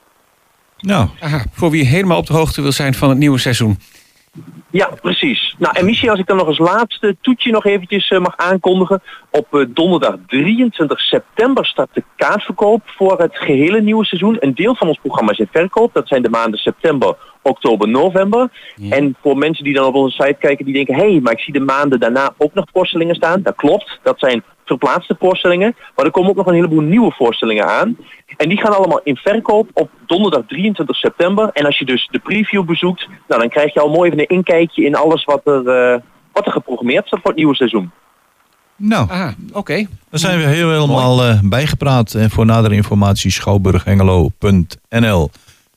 [0.78, 3.78] Nou, Aha, voor wie helemaal op de hoogte wil zijn van het nieuwe seizoen.
[4.71, 5.55] Ja, precies.
[5.59, 9.03] Nou, en Michel, als ik dan nog als laatste toetje nog eventjes eh, mag aankondigen.
[9.31, 14.37] Op eh, donderdag 23 september start de kaartverkoop voor het gehele nieuwe seizoen.
[14.41, 15.95] Een deel van ons programma is in verkoop.
[15.95, 18.51] Dat zijn de maanden september, oktober, november.
[18.91, 20.95] En voor mensen die dan op onze site kijken, die denken...
[20.95, 23.43] hé, hey, maar ik zie de maanden daarna ook nog voorstellingen staan.
[23.43, 25.77] Dat klopt, dat zijn verplaatste voorstellingen.
[25.97, 27.97] Maar er komen ook nog een heleboel nieuwe voorstellingen aan.
[28.37, 31.51] En die gaan allemaal in verkoop op donderdag 23 september.
[31.53, 34.27] En als je dus de preview bezoekt, nou, dan krijg je al mooi even een
[34.37, 35.99] inkijkje in alles wat er, eh,
[36.33, 37.91] wat er geprogrammeerd staat voor het nieuwe seizoen.
[38.77, 39.87] nou Ah, oké.
[40.11, 42.14] dan zijn we heel helemaal eh, bijgepraat.
[42.14, 45.31] En voor nadere informatie schouwburghengelo.nl.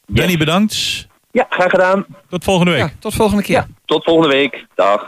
[0.08, 1.08] Danny, bedankt.
[1.32, 2.06] Ja, graag gedaan.
[2.30, 2.82] Tot volgende week.
[2.82, 3.56] Ja, tot volgende keer.
[3.56, 4.66] Ja, tot volgende week.
[4.76, 5.08] Dag.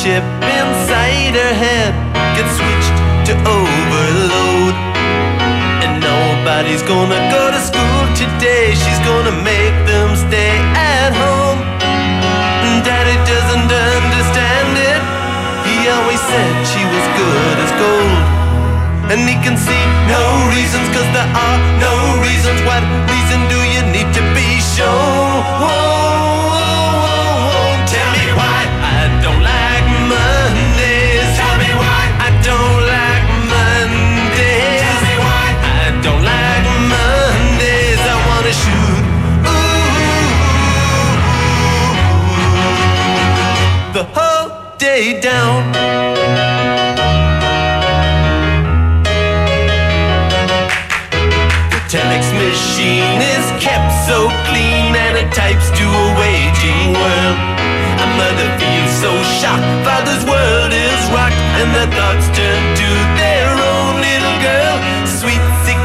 [0.00, 1.92] Chip inside her head
[2.32, 2.96] gets switched
[3.28, 4.72] to overload.
[5.84, 8.72] And nobody's gonna go to school today.
[8.72, 11.60] She's gonna make them stay at home.
[12.80, 15.00] Daddy doesn't understand it.
[15.68, 18.24] He always said she was good as gold.
[19.12, 20.24] And he can see no
[20.56, 21.94] reasons, cause there are no
[22.24, 22.58] reasons.
[22.64, 22.80] What
[23.12, 25.89] reason do you need to be shown?
[45.00, 45.64] Day down.
[51.72, 57.38] The telex machine is kept so clean and it types to a waging world.
[58.04, 63.48] A mother feels so shocked, father's world is rocked, and the thoughts turn to their
[63.56, 64.76] own little girl.
[65.08, 65.80] Sweet 16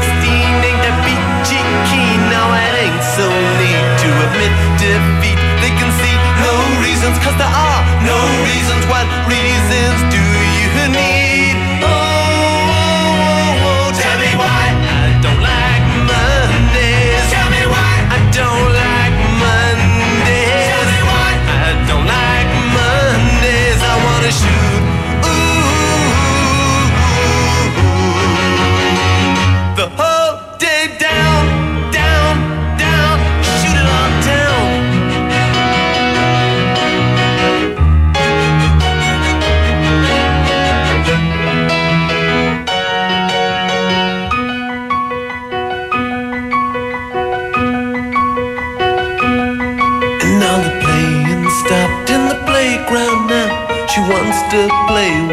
[0.68, 5.40] ain't that peachy keen, now it ain't so neat to admit defeat.
[5.64, 6.52] They can see no
[6.84, 7.65] reasons, cause there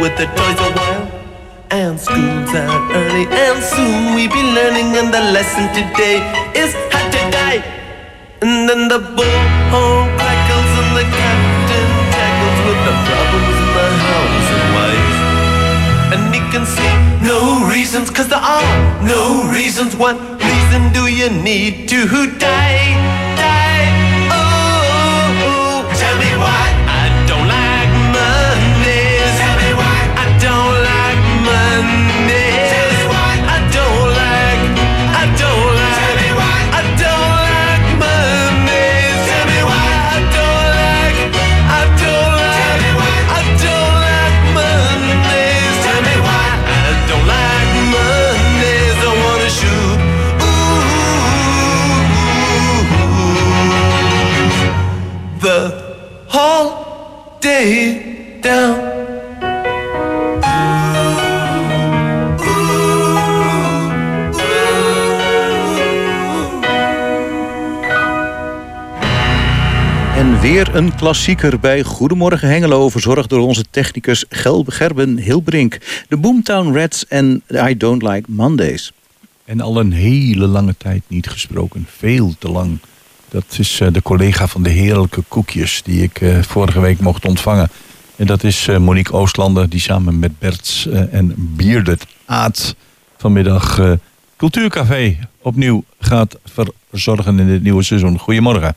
[0.03, 1.07] with the toys a while.
[1.71, 4.89] And school's out early, and soon we be learning.
[4.99, 6.19] And the lesson today
[6.53, 7.63] is how to die.
[8.43, 14.49] And then the bullhorn crackles, and the captain tackles with the problems of the house
[14.55, 15.19] and wife.
[16.13, 16.93] And he can see
[17.23, 17.39] no
[17.71, 18.75] reasons, cause there are
[19.07, 19.95] no reasons.
[19.95, 21.99] What reason do you need to
[22.37, 23.12] die?
[70.71, 72.89] Een klassieker bij Goedemorgen Hengelo...
[72.89, 75.77] verzorgd door onze technicus Gel Gerben Hilbrink.
[76.07, 78.91] De Boomtown Rats en I Don't Like Mondays.
[79.45, 81.87] En al een hele lange tijd niet gesproken.
[81.97, 82.79] Veel te lang.
[83.29, 87.25] Dat is eh, de collega van de heerlijke koekjes die ik eh, vorige week mocht
[87.25, 87.69] ontvangen.
[88.15, 92.75] En dat is eh, Monique Oostlander die samen met Berts en Bierdert Aad
[93.17, 93.97] vanmiddag
[94.37, 96.37] Cultuurcafé opnieuw gaat
[96.89, 98.19] verzorgen in dit nieuwe seizoen.
[98.19, 98.75] Goedemorgen.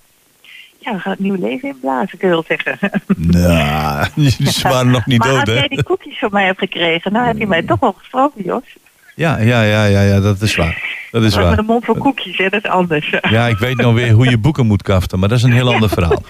[0.87, 2.79] Ja, we gaan het nieuwe leven inblazen, kun je wel zeggen.
[3.17, 4.07] Nou,
[4.53, 5.55] ze waren nog niet maar dood als hè?
[5.55, 8.77] jij die koekjes van mij hebt gekregen, nou heb je mij toch wel gesproken, Jos.
[9.15, 10.83] Ja, ja, ja, ja, ja, dat is waar.
[11.11, 11.59] Dat is Maar met waar.
[11.59, 13.15] een mond voor koekjes, hè, dat is anders.
[13.31, 15.73] Ja, ik weet nou weer hoe je boeken moet kaften, maar dat is een heel
[15.75, 16.23] ander verhaal.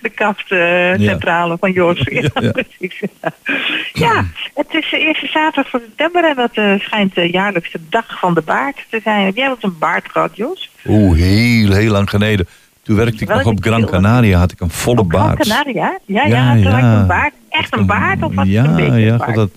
[0.00, 1.98] De kaftcentrale van Jos.
[3.92, 4.24] Ja, ja.
[4.54, 8.34] het is de eerste zaterdag van september en dat eh, schijnt de jaarlijkse dag van
[8.34, 9.24] de baard te zijn.
[9.24, 10.70] Heb jij wel eens een baard gehad, Jos?
[10.86, 12.48] Oeh, heel, heel lang geleden.
[12.82, 13.84] Toen werkte ik nog op Gran?
[13.86, 15.48] Canaria, had ik een volle Op Gran baard.
[15.48, 15.98] Canaria?
[16.04, 17.00] Ja, ja, Ja, ja, ja.
[17.00, 17.32] een baard.
[17.48, 19.34] Echt een baard of was het ja, een beetje ja, een baard?
[19.34, 19.50] dat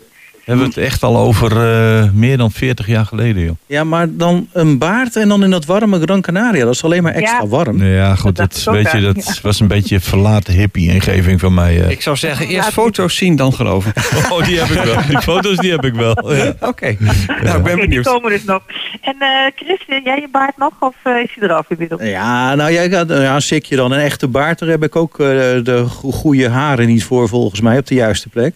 [0.45, 3.55] hebben we het echt al over eh, meer dan 40 jaar geleden, joh.
[3.65, 6.65] Ja, maar dan een baard en dan in dat warme Gran Canaria.
[6.65, 7.47] Dat is alleen maar extra Ja.
[7.47, 7.83] warm.
[7.83, 9.33] Ja, goed, Dat weet je, dat ja.
[9.41, 11.81] was een beetje verlaten hippie-ingeving van mij.
[11.83, 11.89] eh.
[11.89, 13.93] Ik zou zeggen, eerst foto's zien, dan geloven.
[14.29, 14.97] Oh, die heb ik wel.
[15.07, 16.33] Die foto's die heb ik wel.
[16.35, 16.53] Ja.
[16.69, 18.05] Oké, nou ik ben Oké, die benieuwd.
[18.05, 18.61] komen dus nog.
[19.01, 22.01] En eh Chris, jij je baard nog of is hij eraf inmiddels?
[22.03, 23.91] Ja, nou jij gaat ja, een sikje dan.
[23.91, 25.27] Een echte baard, daar heb ik ook eh,
[25.63, 28.55] de go- goede haren niet voor volgens mij op de juiste plek.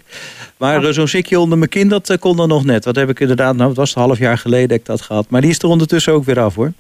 [0.58, 2.86] Maar zo'n sikje onder mijn kin, dat eh, kon dan nog net.
[2.86, 5.26] Wat heb ik inderdaad, nou het was een half jaar geleden dat ik dat gehad.
[5.30, 6.72] Maar die is er ondertussen ook weer af hoor.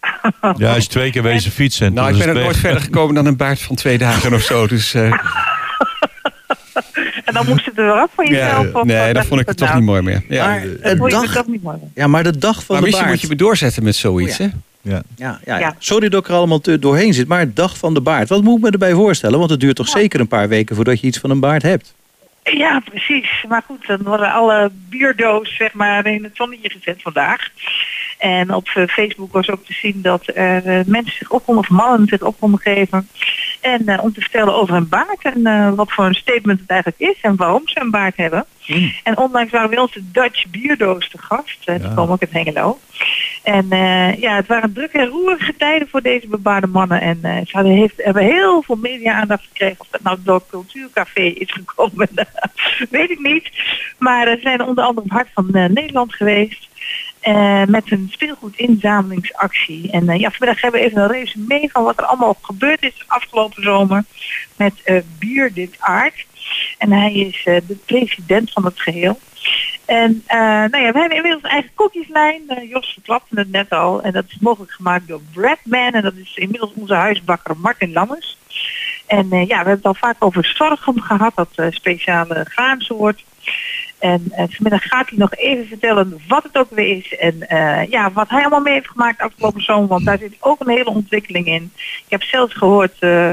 [0.56, 1.86] Ja, hij is twee keer wezen fietsen.
[1.86, 4.32] en Nou, ik is ben er nooit verder gekomen dan een baard van twee dagen
[4.34, 4.66] of zo.
[4.66, 5.02] Dus eh,
[7.24, 8.64] En dan moest het er wel af van jezelf?
[8.72, 10.24] ja, of nee, dan vond ik het toch niet mooi meer.
[10.28, 10.46] Ja.
[10.46, 11.76] Maar Dat je dag, niet mooi?
[11.94, 13.10] ja, maar de dag van Maar de misschien baard.
[13.10, 14.46] moet je me doorzetten met zoiets, Oh, hè?
[14.82, 15.02] Ja.
[15.16, 15.74] Ja, ja.
[15.78, 18.28] Sorry dat ik er allemaal te- doorheen zit, maar dag van de baard.
[18.28, 19.38] Wat moet ik me erbij voorstellen?
[19.38, 21.94] Want het duurt toch zeker een paar weken voordat je iets van een baard hebt.
[22.52, 23.44] Ja, precies.
[23.48, 27.48] Maar goed, dan worden alle bierdoos zeg maar in het zonnetje gezet vandaag.
[28.18, 31.64] En op eh, Facebook was ook te zien dat er eh, mensen zich op konden,
[31.64, 33.08] of mannen zich op konden geven.
[33.60, 37.00] En eh, om te vertellen over hun baard en wat voor een statement het eigenlijk
[37.00, 38.44] is en waarom ze een baard hebben.
[39.02, 41.66] En onlangs waren ons de Dutch bierdoos te gast.
[41.66, 41.92] Die Ja.
[41.94, 42.78] komen ook uit Hengelo.
[43.48, 47.00] En eh, ja, het waren drukke en roerige tijden voor deze bebaarde mannen.
[47.00, 49.80] En eh, ze heeft, hebben heel veel media-aandacht gekregen.
[49.80, 52.08] Of dat nou door het Cultuurcafé is gekomen,
[52.90, 53.50] weet ik niet.
[53.98, 56.68] Maar ze zijn onder andere op Hart van eh, Nederland geweest.
[57.66, 59.90] met een speelgoedinzamelingsactie.
[59.90, 63.62] En ja, vanmiddag hebben we even een resume van wat er allemaal gebeurd is afgelopen
[63.62, 64.04] zomer.
[64.56, 66.26] Met Bier Dit Aard.
[66.78, 69.18] En hij is de president van het geheel.
[69.88, 72.42] En eh, nou ja, we hebben inmiddels een eigen koekjeslijn.
[72.48, 74.02] Eh, Jos verklapte het net al.
[74.02, 75.92] En dat is mogelijk gemaakt door Breadman.
[75.92, 78.38] En dat is inmiddels onze huisbakker Martin Lammers.
[79.06, 81.32] En eh, ja, we hebben het al vaak over sorghum gehad.
[81.34, 83.24] Dat speciale graansoort.
[83.98, 87.16] En eh, vanmiddag gaat hij nog even vertellen wat het ook weer is.
[87.16, 89.88] En eh, ja, wat hij allemaal mee heeft gemaakt afgelopen zomer.
[89.88, 91.72] Want daar zit ook een hele ontwikkeling in.
[91.76, 93.30] Ik heb zelfs gehoord eh,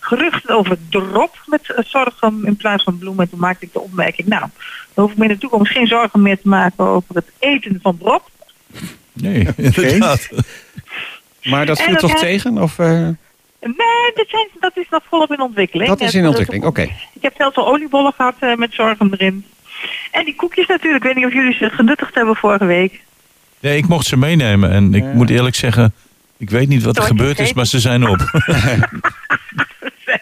[0.00, 3.24] geruchten over drop met sorghum in plaats van bloemen.
[3.24, 4.44] En toen maakte ik de opmerking, nou,
[4.94, 7.78] dan hoef ik me in de toekomst geen zorgen meer te maken over het eten
[7.82, 8.30] van drop.
[9.12, 10.28] Nee, inderdaad.
[11.42, 12.58] Maar dat viel toch hij- tegen?
[12.58, 13.08] Of, eh,
[13.60, 15.88] Nee, dat, zijn, dat is nog volop in ontwikkeling.
[15.88, 16.82] dat is in ontwikkeling, oké.
[17.12, 19.44] Ik heb zelfs al oliebollen gehad eh, met zorghum erin.
[20.10, 21.04] En die koekjes natuurlijk.
[21.04, 23.00] Ik weet niet of jullie ze genuttigd hebben vorige week.
[23.60, 25.94] Nee, ik mocht ze meenemen en ik moet eerlijk zeggen,
[26.36, 28.18] ik weet niet wat er gebeurd is, maar ze zijn op.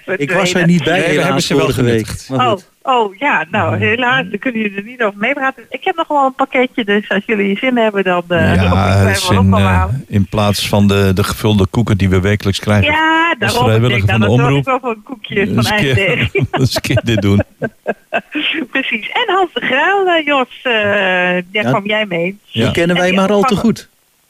[0.17, 2.29] Ik was er niet bij Nee, we hebben ze wel genuttigd.
[2.29, 2.59] Maar goed.
[2.59, 2.69] oh,
[3.19, 5.63] ja, nou helaas, dan kunnen jullie er niet over meepraten.
[5.71, 9.17] Ik heb nog wel een pakketje, dus als jullie zin hebben, dan uh, ja, ik
[9.17, 12.93] is wel op in, eh, plaats van de, de gevulde koeken die we wekelijks krijgen.
[12.93, 13.85] Ja, daarom.
[13.85, 14.59] Ik denk, nou, van de dan zorg omroep.
[14.59, 16.31] ik wel voor een koekje van Dus een keer- IJsdeeg.
[16.51, 17.43] dus een keer dit doen.
[18.71, 19.09] Precies.
[19.09, 21.63] En Hans de Graal, eh, Jos, eh, daar Ja.
[21.71, 22.39] kwam jij mee.
[22.53, 23.89] Die kennen En wij maar al te goed.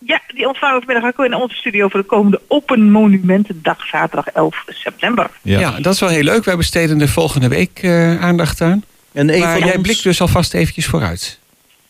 [0.09, 4.27] Ja, die ontvangen we vanmiddag ook in onze studio voor de komende Open Monumentendag, zaterdag
[4.27, 5.31] 11 september.
[5.43, 5.81] Ja.
[5.81, 6.45] dat is wel heel leuk.
[6.45, 8.85] Wij besteden er volgende week eh, aandacht aan.
[9.13, 11.39] En een maar van jij ons- blikt dus alvast eventjes vooruit.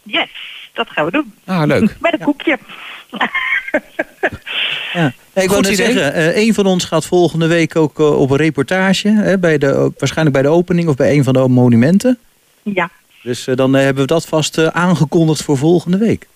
[0.02, 0.28] Yes,
[0.72, 1.34] dat gaan we doen.
[1.44, 1.96] Ah, leuk.
[2.00, 2.58] Met een koekje.
[4.92, 5.12] Ja.
[5.34, 5.74] Ja, ik net idee.
[5.74, 9.08] zeggen, eh, een van ons gaat volgende week ook eh, op een reportage.
[9.08, 12.18] Hè, bij de, waarschijnlijk bij de opening of bij een van de monumenten.
[12.62, 12.90] Ja,
[13.22, 16.26] Dus dan hebben we dat vast eh, aangekondigd voor volgende week.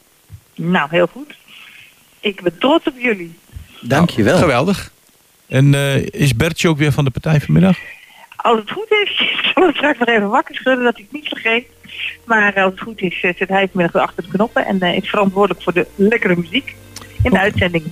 [0.55, 1.35] nou heel goed.
[2.23, 3.35] Ik ben trots op jullie.
[3.81, 4.39] Dankjewel.
[4.39, 4.93] Geweldig.
[5.49, 7.79] En eh, is Bertje ook weer van de partij vanmiddag?
[8.37, 11.13] Als het goed is, ik zal hem straks nog even wakker schudden dat ik het
[11.13, 11.67] niet vergeet.
[12.25, 14.97] Maar als het goed is, eh, zit hij vanmiddag weer achter de knoppen en eh,
[14.97, 16.75] is verantwoordelijk voor de lekkere muziek
[17.23, 17.85] in de uitzending.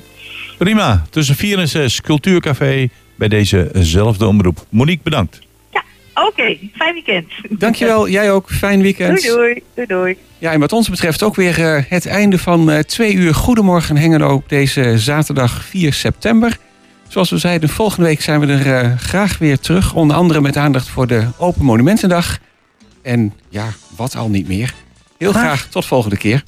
[0.59, 4.67] Prima, tussen 4 en 6, Cultuurcafé bij dezezelfde omroep.
[4.69, 5.41] Monique, bedankt.
[6.15, 7.27] Oké, fijn weekend.
[7.49, 8.09] Dankjewel.
[8.09, 8.51] Jij ook.
[8.51, 9.23] Fijn weekend.
[9.23, 9.63] Doei doei.
[9.75, 10.17] Doei doei.
[10.39, 13.97] Ja, en wat ons betreft ook weer eh, het einde van eh, twee uur Goedemorgen
[13.97, 16.57] Hengelo op deze zaterdag 4 september.
[17.09, 19.95] Zoals we zeiden, volgende week zijn we er eh, graag weer terug.
[19.95, 22.39] Onder andere met aandacht voor de Open Monumentendag.
[23.03, 24.75] En ja, wat al niet meer.
[25.19, 25.45] Heel Graag.
[25.45, 26.45] graag tot volgende keer.